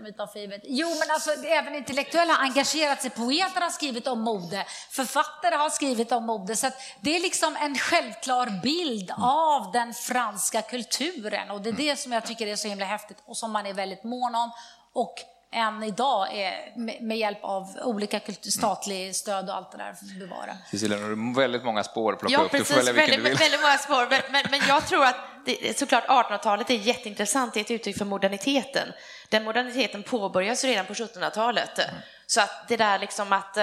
[0.03, 0.61] De tar för givet.
[0.63, 3.09] Jo, men alltså även intellektuella har engagerat sig.
[3.11, 6.55] Poeter har skrivit om mode, författare har skrivit om mode.
[6.55, 6.69] Så
[7.01, 9.23] det är liksom en självklar bild Mm.
[9.23, 13.17] av den franska kulturen och det är det som jag tycker är så himla häftigt
[13.25, 14.51] och som man är väldigt mån om.
[14.93, 15.13] Och
[15.55, 20.19] än idag är med, hjälp av olika statlig stöd och allt det där för att
[20.19, 20.57] bevara.
[20.71, 22.51] Cecilia, nu har du väldigt många spår att plocka Ja, upp.
[22.51, 22.77] Du får precis.
[22.77, 23.51] välja vilken Väldigt, du vill.
[23.51, 24.07] väldigt många spår.
[24.09, 25.15] Men, men, men jag tror att
[25.45, 27.53] det, såklart 1800-talet är jätteintressant.
[27.53, 28.87] Det är ett uttryck för moderniteten.
[29.29, 31.79] Den moderniteten påbörjas redan på 1700-talet.
[31.79, 31.95] Mm.
[32.27, 33.57] Så att det där liksom att...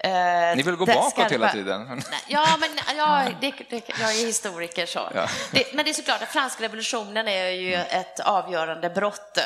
[0.00, 2.02] Eh, Ni vill gå bakåt hela tiden.
[2.26, 5.10] Ja, men ja, det, det, jag är historiker så.
[5.14, 5.28] Ja.
[5.52, 9.38] Det, men det är såklart att franska revolutionen är ju ett avgörande brott.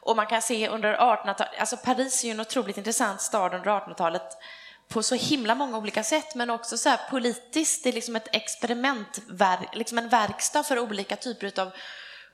[0.00, 3.70] Och man kan se under 1800-talet, alltså Paris är ju en otroligt intressant stad under
[3.70, 4.38] 1800-talet
[4.88, 7.82] på så himla många olika sätt, men också så här politiskt.
[7.84, 11.70] Det är liksom ett experimentverk, liksom en verkstad för olika typer av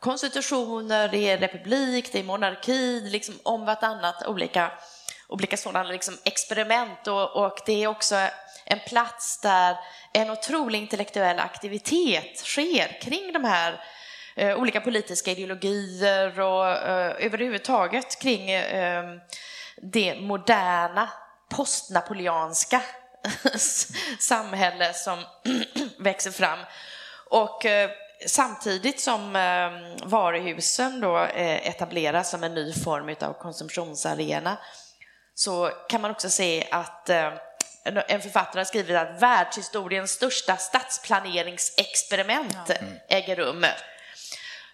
[0.00, 4.70] konstitutioner, det är republik, det är monarki, liksom om vartannat olika,
[5.28, 8.16] olika sådana liksom experiment och, och det är också
[8.64, 9.76] en plats där
[10.12, 13.80] en otrolig intellektuell aktivitet sker kring de här
[14.36, 19.04] eh, olika politiska ideologier och eh, överhuvudtaget kring eh,
[19.76, 21.08] det moderna
[21.48, 22.82] postnapoleanska
[24.18, 25.24] samhälle som
[25.98, 26.58] växer fram.
[27.30, 27.90] Och eh,
[28.26, 34.56] samtidigt som ehm, varuhusen då eh, etableras som en ny form av konsumtionsarena
[35.38, 37.32] så kan man också se att eh,
[37.84, 42.70] en- författare har skrivit att världshistoriens största stadsplaneringsexperiment
[43.08, 43.64] äger rum.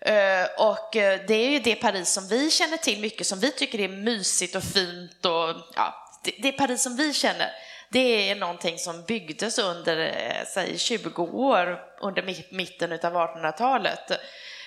[0.01, 3.53] Eh, Och eh, det är ju det Paris som vi känner till mycket, som vi
[3.53, 5.95] tycker är mysigt och fint och ja,
[6.43, 7.53] det, Paris som vi känner.
[7.89, 10.15] Det är någonting som byggdes under,
[10.55, 14.11] säg 20 år, under mi- mitten av 1800-talet.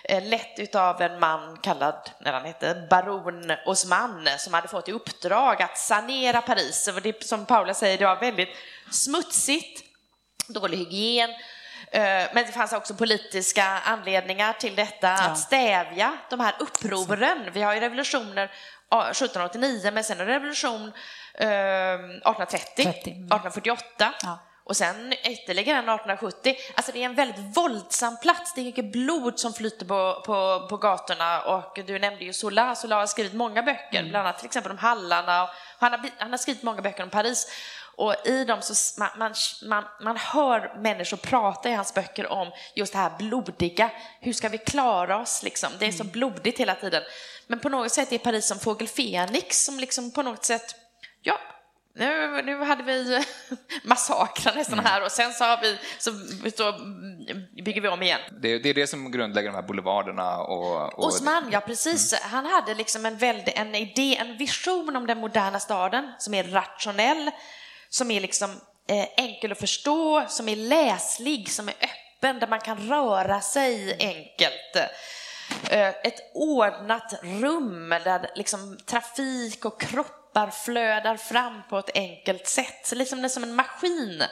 [0.03, 4.91] Eh, Lett utav en man kallad, när han hette Baron Osman, som hade fått i
[4.91, 6.88] uppdrag att sanera Paris.
[6.88, 8.49] Och det, som Paula säger, det var väldigt
[8.91, 9.83] smutsigt,
[10.47, 11.29] dålig hygien,
[11.91, 17.49] Eh, Men det fanns också politiska anledningar till detta, att stävja de här upproren.
[17.53, 18.51] Vi har ju revolutioner
[18.89, 20.93] ja, 1789, men sen en revolution
[21.33, 23.25] eh, 1830, 30, mm.
[23.25, 24.13] 1848.
[24.23, 24.39] Ja.
[24.67, 26.56] Och sen ytterligare en 1870.
[26.75, 28.53] Alltså det är en väldigt våldsam plats.
[28.53, 31.41] Det är mycket blod som flyter på, på, på gatorna.
[31.41, 32.75] Och du nämnde ju Zola.
[32.75, 34.10] Zola har skrivit många böcker, Mm.
[34.10, 35.43] bland annat till exempel om Hallarna.
[35.43, 35.49] Och
[35.80, 37.47] han, har, han har skrivit många böcker om Paris.
[37.95, 39.34] Och i dem så man, man,
[39.65, 43.89] man, man hör människor prata i hans böcker om just det här blodiga.
[44.19, 45.69] Hur ska vi klara oss liksom?
[45.80, 47.03] Det är så blodigt hela tiden.
[47.47, 50.75] Men på något sätt är Paris som fågel Fenix som liksom på något sätt,
[51.21, 51.39] ja,
[51.97, 53.25] nu, nu hade vi
[53.83, 56.12] massakrar nästan här och sen så, har vi, så,
[56.57, 56.73] så
[57.63, 58.19] bygger vi om igen.
[58.41, 60.99] Det, det är det som grundlägger de här boulevarderna och...
[60.99, 62.13] och Osman, ja precis.
[62.21, 66.43] Han hade liksom en, väldig, en idé, en vision om den moderna staden som är
[66.43, 67.31] rationell,
[67.89, 68.49] som är liksom
[68.89, 73.97] eh, enkel att förstå, som är läslig, som är öppen, där man kan röra sig
[73.99, 74.91] enkelt.
[75.69, 79.83] Eh, ett ordnat rum där liksom trafik och
[80.38, 84.23] droppar flödar fram på ett enkelt sätt, så liksom det är som en maskin.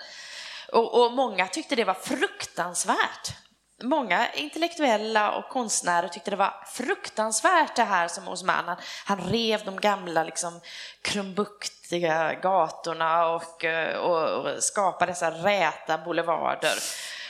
[0.72, 3.36] Och, och många tyckte det var fruktansvärt.
[3.84, 9.65] Många intellektuella och konstnärer tyckte det var fruktansvärt det här som Osman, han, han rev
[9.65, 10.62] de gamla liksom
[11.02, 16.76] krumbuktiga gatorna och, eh, och, och skapade dessa räta boulevarder.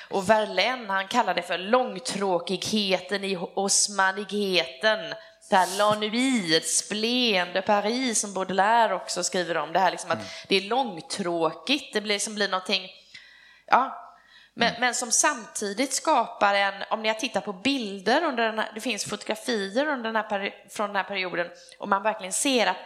[0.10, 5.00] Och Verlaine, han kallade det för långtråkigheten i osmanigheten.
[5.50, 9.74] Det här l'ennui, ett splen de Paris som Baudelaire också skriver om.
[9.74, 12.90] Det här liksom att det är långtråkigt, det blir, liksom blir någonting,
[13.68, 14.02] ja,
[14.58, 18.72] men, men som samtidigt skapar en, om ni har tittat på bilder under den här,
[18.76, 21.48] det finns fotografier under den här från den här perioden
[21.80, 22.78] och man verkligen ser att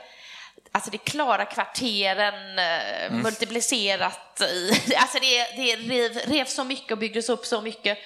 [0.72, 6.98] Alltså det klara kvarteren, eh, multiplicerat i, alltså det, det rev, rev så mycket och
[6.98, 7.98] byggdes upp så mycket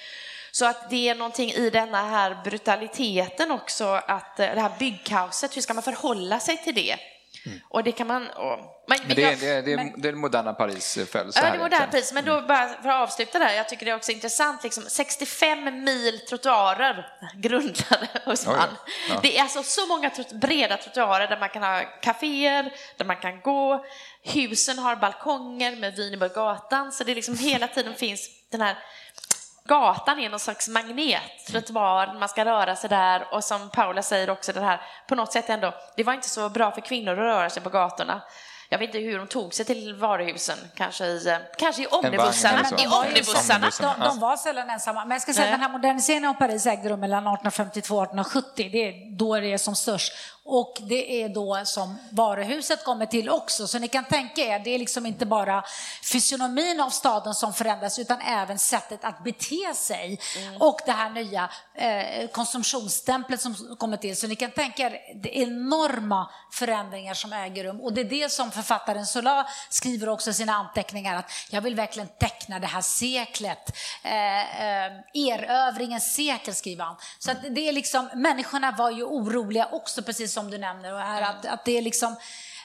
[0.56, 5.62] Så att det är någonting i denna här brutaliteten också, att det här byggkaoset, hur
[5.62, 6.98] ska man förhålla sig till det?
[7.46, 7.60] Mm.
[7.70, 8.28] Och det kan man...
[8.28, 11.42] Och, men, men det, jag, det, det, men, det är moderna Paris eh, följs Ja,
[11.42, 12.14] det är moderna Paris.
[12.14, 12.48] Men då mm.
[12.48, 17.08] bara för att avsluta där, jag tycker det är också intressant, liksom, 65 mil trottoarer
[17.36, 18.70] grundade hos man.
[19.10, 19.20] Ja.
[19.22, 23.42] Det är alltså så många breda trottoarer där man kan ha kaféer, där man kan
[23.42, 23.86] gå.
[24.24, 28.78] Husen har balkonger med vyn över gatan, så det liksom hela tiden finns den här
[29.68, 34.30] Gatan är någon slags magnet, trottoar, man ska röra sig där och som Paula säger
[34.30, 37.18] också det här, på något sätt ändå, det var inte så bra för kvinnor att
[37.18, 38.22] röra sig på gatorna.
[38.70, 42.60] Jag vet inte hur de tog sig till varuhusen, kanske i, kanske i omnibussarna.
[42.78, 43.70] I omnibussarna.
[43.82, 45.06] De, de, var sällan ensamma.
[45.06, 48.04] Men jag ska säga att den här moderniseringen av Paris ägde rum mellan 1852 och
[48.04, 48.70] 1870.
[48.72, 50.14] Det är då det är som störst.
[50.46, 53.68] Och det är då som varuhuset kommer till också.
[53.68, 55.64] Så ni kan tänka er, det är liksom inte bara
[56.12, 60.20] fysionomin av staden som förändras utan även sättet att bete sig.
[60.38, 60.62] Mm.
[60.62, 64.18] Och det här nya eh, konsumtionsstämplet som kommer till.
[64.18, 67.82] Så ni kan tänka er det enorma förändringar som äger rum.
[67.82, 71.76] Och det är det som författaren Sola skriver också i sina anteckningar att jag vill
[71.76, 73.78] verkligen teckna det här seklet.
[74.04, 76.96] Eh, eh, erövringens sekel skriver han.
[77.20, 80.94] Så att det är liksom, människorna var ju oroliga också precis som du nämner.
[80.94, 82.16] Och här, att, att det är liksom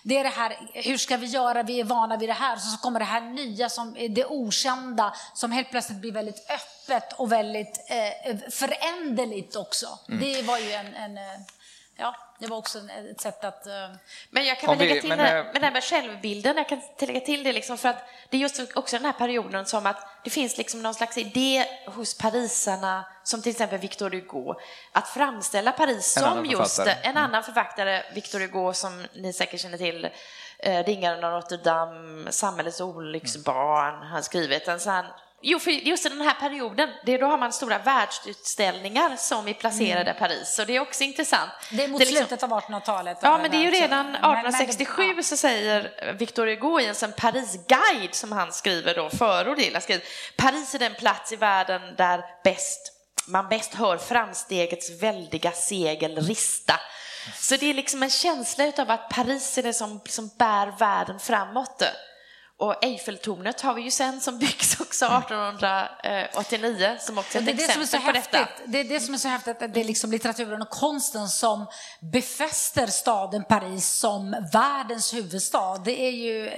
[0.02, 2.78] det är det här, hur ska vi göra, vi är vana vid det här, så
[2.78, 7.84] kommer det här nya, som, det okända, som helt plötsligt blir väldigt öppet och väldigt
[7.86, 9.98] eh, föränderligt också.
[10.08, 10.20] Mm.
[10.20, 11.40] Det var ju en, en eh,
[11.98, 12.78] ja, det var också
[13.10, 13.66] ett sätt att...
[13.66, 13.96] Uh...
[14.30, 16.80] Men jag kan väl lägga till men, det, med det här med självbilden, jag kan
[17.00, 20.06] lägga till det liksom för att det är just också den här perioden som att
[20.24, 24.54] det finns liksom någon slags idé hos parisarna, som till exempel Victor Hugo,
[24.92, 27.16] att framställa Paris en som just en mm.
[27.16, 30.08] annan författare, Victor Hugo som ni säkert känner till,
[30.58, 34.08] eh, Ringaren av Notre Dame, Samhällets olycksbarn, mm.
[34.08, 35.04] han skrivit en sån
[35.40, 39.48] Jo, för just i den här perioden, det är, då har man stora världsutställningar som
[39.48, 40.18] är placerade i mm.
[40.18, 41.50] Paris, så det är också intressant.
[41.70, 43.18] Det är mot det är liksom, slutet av 1800-talet.
[43.22, 47.12] Ja, men det är ju redan 1867 men, men, så säger Victor Hugo i en
[47.12, 50.04] Paris-guide som han skriver då, förord till, skriver,
[50.36, 52.92] Paris är den plats i världen där bäst,
[53.26, 56.80] man bäst hör framstegets väldiga segel rista.
[57.34, 61.18] Så det är liksom en känsla av att Paris är det som, som bär världen
[61.18, 61.82] framåt.
[62.58, 67.86] Och Eiffeltornet har vi ju sen som byggs också 1889 som också är ett exempel
[67.90, 68.32] det på häftigt.
[68.32, 68.48] detta.
[68.66, 71.66] Det är det som är så häftigt, att det är liksom litteraturen och konsten som
[72.00, 75.78] befäster staden Paris som världens huvudstad.
[75.84, 76.48] Det är ju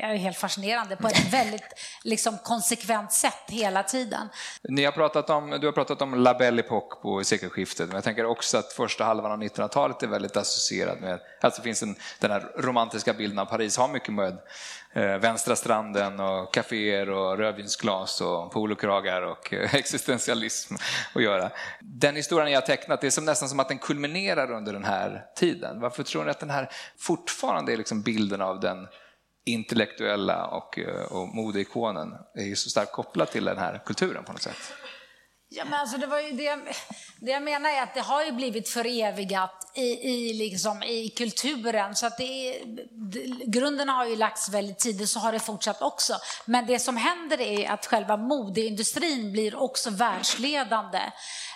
[0.00, 1.72] är helt fascinerande på ett väldigt
[2.04, 4.28] liksom, konsekvent sätt hela tiden.
[4.62, 8.04] Ni har pratat om, du har pratat om La Belle Époque på sekelskiftet, men jag
[8.04, 12.30] tänker också att första halvan av 1900-talet är väldigt associerad med, alltså finns en, den
[12.30, 14.38] här romantiska bilden av Paris har mycket med
[14.92, 20.74] Eh, vänstra stranden och kaféer och rödvinsglas och polokragar och existentialism
[21.14, 21.50] att göra.
[21.80, 24.84] Den historien jag har tecknat, det är som, nästan som att den kulminerar under den
[24.84, 25.80] här tiden.
[25.80, 28.86] Varför tror ni att den här fortfarande är liksom bilden av den
[29.46, 34.42] intellektuella och, eh, och modeikonen är så starkt kopplad till den här kulturen på något
[34.42, 34.72] sätt?
[35.58, 36.58] Ja, men alltså det, var ju det,
[37.16, 41.96] det jag menar är att det har ju blivit förevigat i, i, liksom, i kulturen.
[41.96, 42.64] Så att det är,
[43.50, 46.14] grunden har ju lagts väldigt tidigt, så har det fortsatt också.
[46.44, 51.00] Men det som händer är att själva modeindustrin blir också världsledande.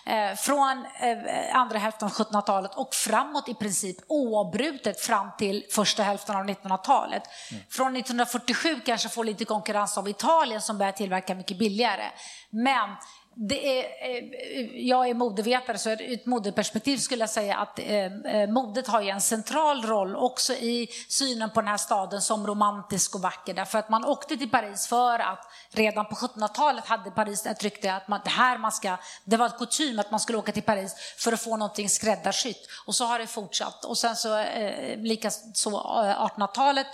[0.06, 6.02] Eh, från eh, andra hälften av 1700-talet och framåt i princip oavbrutet fram till första
[6.02, 7.22] hälften av 1900-talet.
[7.50, 7.62] Mm.
[7.70, 12.04] Från 1947 kanske får lite konkurrens av Italien som börjar tillverka mycket billigare.
[12.50, 12.96] Men
[13.34, 18.04] det är, eh, jag är modevetare, så ur ett modeperspektiv skulle jag säga att eh,
[18.04, 23.14] eh, modet har en central roll också i synen på den här staden som romantisk
[23.14, 23.54] och vacker.
[23.54, 27.94] Därför att man åkte till Paris för att redan på 1700-talet hade Paris ett rykte
[27.94, 30.62] att man, det här man ska, det var ett kutym att man skulle åka till
[30.62, 32.68] Paris för att få någonting skräddarsytt.
[32.86, 33.84] Och så har det fortsatt.
[33.84, 35.70] Och sen så eh, likaså
[36.36, 36.86] 1800-talet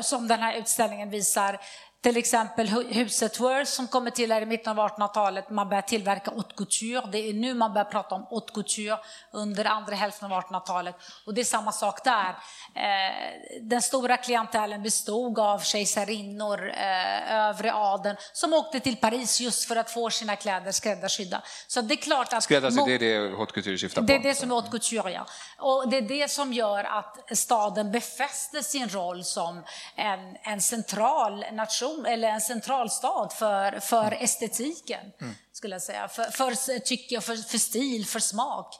[0.00, 1.60] som den här utställningen visar
[2.02, 5.50] till exempel huset Worth som kommer till här i mitten av 1800-talet.
[5.50, 7.08] Man börjar tillverka haute couture.
[7.12, 8.98] Det är nu man börjar prata om haute couture
[9.32, 10.94] under andra hälften av 1800-talet.
[11.26, 12.28] Och det är samma sak där.
[12.74, 19.64] Eh, den stora klientelen bestod av kejsarinnor, eh, övre adeln, som åkte till Paris just
[19.64, 21.42] för att få sina kläder skräddarsydda.
[21.66, 22.42] Så det är klart att...
[22.42, 22.98] Skräddarsydda, det är
[23.28, 24.06] det haute couture syftar på?
[24.06, 25.26] Det är det som är haute couture, ja.
[25.58, 29.64] Och det är det som gör att staden befäster sin roll som
[29.96, 34.24] en, en central nation nation eller en centralstad för, för mm.
[34.24, 35.34] estetiken, mm.
[35.52, 36.08] skulle jag säga.
[36.08, 38.74] För, för tycke, för, för stil, för smak.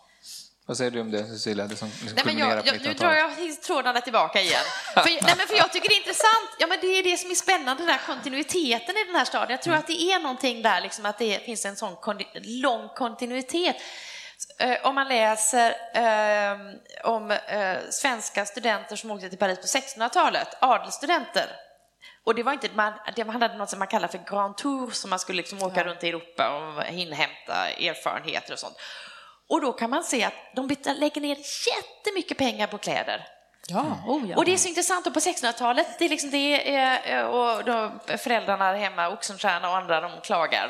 [0.67, 1.67] Vad säger du om det, Cecilia?
[1.67, 4.65] Det som liksom nej, men jag, jag, nu drar jag trådarna tillbaka igen.
[4.95, 6.51] för, nej, men för jag tycker det är intressant.
[6.59, 9.51] Ja, men det är det som är spännande, den här kontinuiteten i den här staden.
[9.51, 9.81] Jag tror mm.
[9.81, 13.77] att det är någonting där, liksom, att det finns en sån kon lång kontinuitet.
[14.59, 16.59] Eh, om man läser eh,
[17.05, 21.47] om eh, svenska studenter som åkte till Paris på 1600-talet, adelsstudenter,
[22.27, 24.91] och det var inte, man, det handlade om något som man kallar för Grand Tour,
[24.91, 25.87] som man skulle liksom åka ja.
[25.87, 28.77] runt i Europa och inhämta erfarenheter och sånt.
[29.49, 30.69] Och då kan man se att de
[30.99, 33.27] lägger ner jättemycket pengar på kläder.
[33.69, 34.37] Ja, oh ja.
[34.37, 36.75] Och det är så intressant, och på 1600-talet, det är liksom det,
[37.13, 40.69] eh, och då föräldrarna hemma, Oxenstierna och andra, de klagar.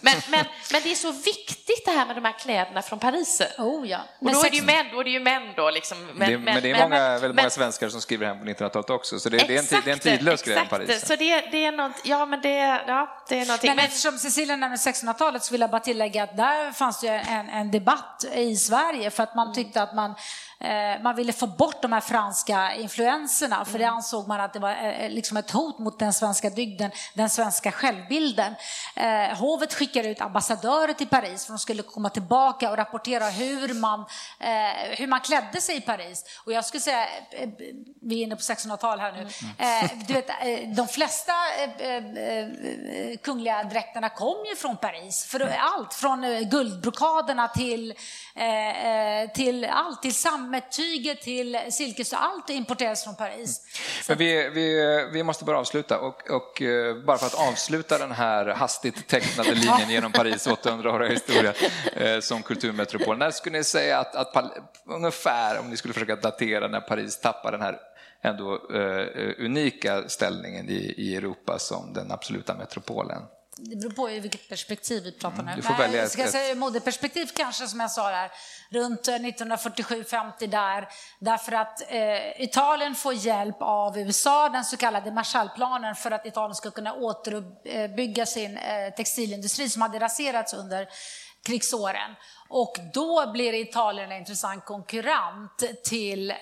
[0.00, 3.42] Men, men, men det är så viktigt det här med de här kläderna från Paris.
[3.58, 3.98] Oh ja.
[4.18, 6.06] Och då är det ju män, då är det ju män då liksom.
[6.14, 8.90] Men, det, men, det är många, men, väldigt många svenskar som skriver hem på 1900-talet
[8.90, 11.06] också, så det, exakt, det, är en, det är en tidlös grej om Paris.
[11.06, 13.70] Så det, det är något, ja men det, ja, det är någonting.
[13.70, 17.08] Men, men eftersom Cecilia nämner 1600-talet så vill jag bara tillägga att där fanns det
[17.08, 20.49] en, en debatt i Sverige för att man tyckte att man Eh,
[21.02, 23.96] man ville få bort de här franska influenserna för det mm.
[23.96, 27.72] ansåg man att det var eh, liksom ett hot mot den svenska dygden, den svenska
[27.72, 28.54] självbilden.
[28.96, 33.74] Eh, hovet skickade ut ambassadörer till Paris för de skulle komma tillbaka och rapportera hur
[33.74, 34.04] man,
[34.98, 36.24] hur man klädde sig i Paris.
[36.44, 37.06] Och jag skulle säga,
[38.02, 40.06] vi är inne på 1600-tal här nu, mm.
[40.06, 40.28] du vet,
[40.76, 41.32] de flesta
[43.22, 45.24] kungliga dräkterna kom ju från Paris.
[45.24, 47.94] För allt från guldbrokaderna till,
[49.34, 53.60] till allt, till sam sammettyget till silkes och allt importeras från Paris.
[54.08, 58.12] Men vi, vi, vi måste bara avsluta och, och eh, bara för att avsluta den
[58.12, 61.54] här hastigt tecknade linjen genom Paris 800-åriga historia
[61.96, 63.18] eh, som kulturmetropol.
[63.18, 64.54] När skulle ni säga att, att
[64.86, 67.78] ungefär, om ni skulle försöka datera när Paris tappar den här
[68.22, 69.06] ändå uh,
[69.38, 73.22] unika ställningen i, i Europa som den absoluta metropolen?
[73.62, 75.52] Det beror på vilket perspektiv vi pratar nu.
[75.56, 78.30] Du får välja ska jag säga modeperspektiv kanske, som jag sa där,
[78.70, 80.88] runt 1947-50 där,
[81.18, 86.54] därför att eh, Italien får hjälp av USA, den så kallade Marshallplanen, för att Italien
[86.54, 90.88] ska kunna återuppbygga sin eh, textilindustri som hade raserats under
[91.46, 92.16] krigsåren.
[92.52, 96.36] Och då blir Italien en intressant konkurrent till, eh,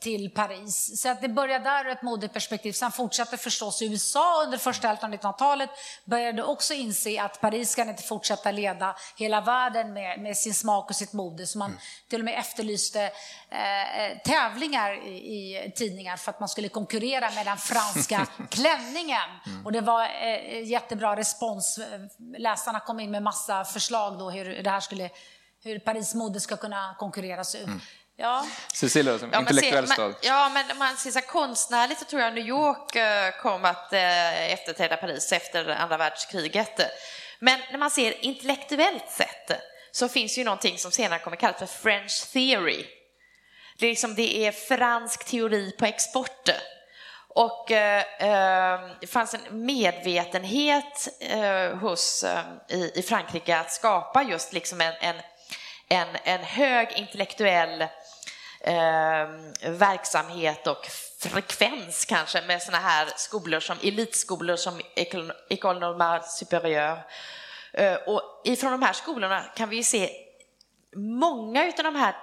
[0.00, 1.02] till Paris.
[1.02, 2.72] Så att det börjar där ur ett modeperspektiv.
[2.72, 5.70] Sen fortsatte förstås USA under första hälften av 1900-talet.
[6.04, 10.90] Började också inse att Paris kan inte fortsätta leda hela världen med, med sin smak
[10.90, 11.46] och sitt mode.
[11.46, 11.80] Så man mm.
[12.08, 13.02] till och med efterlyste
[13.50, 19.30] eh, tävlingar i, i, tidningar för att man skulle konkurrera med den franska klänningen.
[19.46, 19.66] Mm.
[19.66, 21.80] Och det var eh, jättebra respons.
[22.38, 25.10] Läsarna kom in med massa förslag då hur det här skulle
[25.66, 27.66] hur Paris mode ska kunna konkurreras ut.
[27.66, 27.80] Mm.
[28.16, 28.46] Ja.
[28.72, 30.14] Cecilia, som ja, intellektuell stad.
[30.22, 34.52] Ja, men man ser så konstnärligt så tror jag New York eh, kom att eh,
[34.52, 36.80] efterträda Paris efter andra världskriget.
[37.38, 39.60] Men när man ser intellektuellt sett
[39.92, 42.84] så finns ju någonting som senare kommer kallas för French theory.
[43.78, 46.50] Det är, liksom, det är fransk teori på export.
[47.28, 54.22] Och eh, eh, det fanns en medvetenhet eh, hos, eh, i, i Frankrike att skapa
[54.22, 55.16] just liksom en, en
[55.88, 57.80] en, en hög intellektuell
[58.60, 59.28] eh,
[59.70, 60.86] verksamhet och
[61.20, 64.80] frekvens kanske med sådana här skolor som elitskolor som
[65.48, 67.04] École Normale Supérieure.
[67.72, 70.10] Eh, och ifrån de här skolorna kan vi se
[70.96, 72.16] många av de här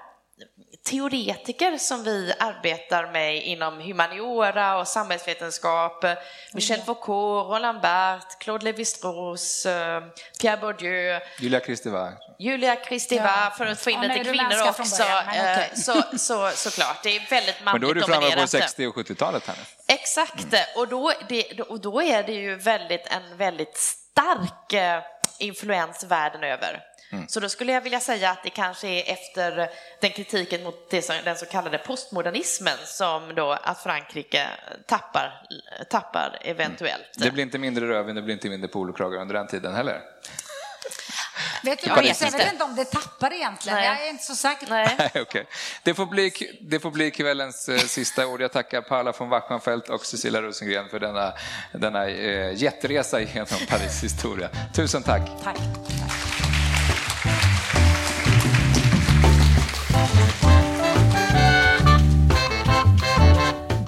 [0.84, 6.06] teoretiker som vi arbetar med inom humaniora och samhällsvetenskap,
[6.54, 6.86] Michel mm.
[6.86, 10.04] Foucault, Roland Barthes, Claude Lévi-Strauss, eh,
[10.42, 12.14] Pierre Bourdieu, Julia Kristeva.
[12.40, 13.54] Julia Kristeva, ja.
[13.58, 15.04] för att få in ja, lite kvinnor också.
[15.04, 15.76] Början, okay.
[15.76, 18.96] så, så, såklart, det är väldigt manligt Men då är du framme på 60 och
[18.96, 19.94] 70-talet här nu.
[19.94, 20.66] Exakt, mm.
[20.76, 25.04] och, då, det, och då är det ju väldigt, en väldigt stark eh,
[25.40, 26.93] influens världen över.
[27.14, 27.28] Mm.
[27.28, 29.70] Så då skulle jag vilja säga att det kanske är efter
[30.02, 34.48] den kritiken mot det som, den så kallade postmodernismen som då att Frankrike
[34.86, 35.48] tappar,
[35.90, 37.18] tappar eventuellt.
[37.18, 37.28] Mm.
[37.28, 40.02] Det blir inte mindre rödvin, det blir inte mindre polokragar under den tiden heller.
[41.64, 43.88] Vet du, jag, vet, jag vet inte om det tappar egentligen, Nej.
[43.88, 44.68] jag är inte så säker.
[44.70, 45.12] Nej.
[45.22, 45.44] okay.
[45.84, 48.42] det, får bli, det får bli kvällens eh, sista ord.
[48.42, 51.34] Jag tackar Paula von Wachenfeldt och Cecilia Rosengren för denna,
[51.72, 54.50] denna eh, jätteresa genom Paris historia.
[54.76, 55.22] Tusen tack.
[55.44, 55.58] Tack.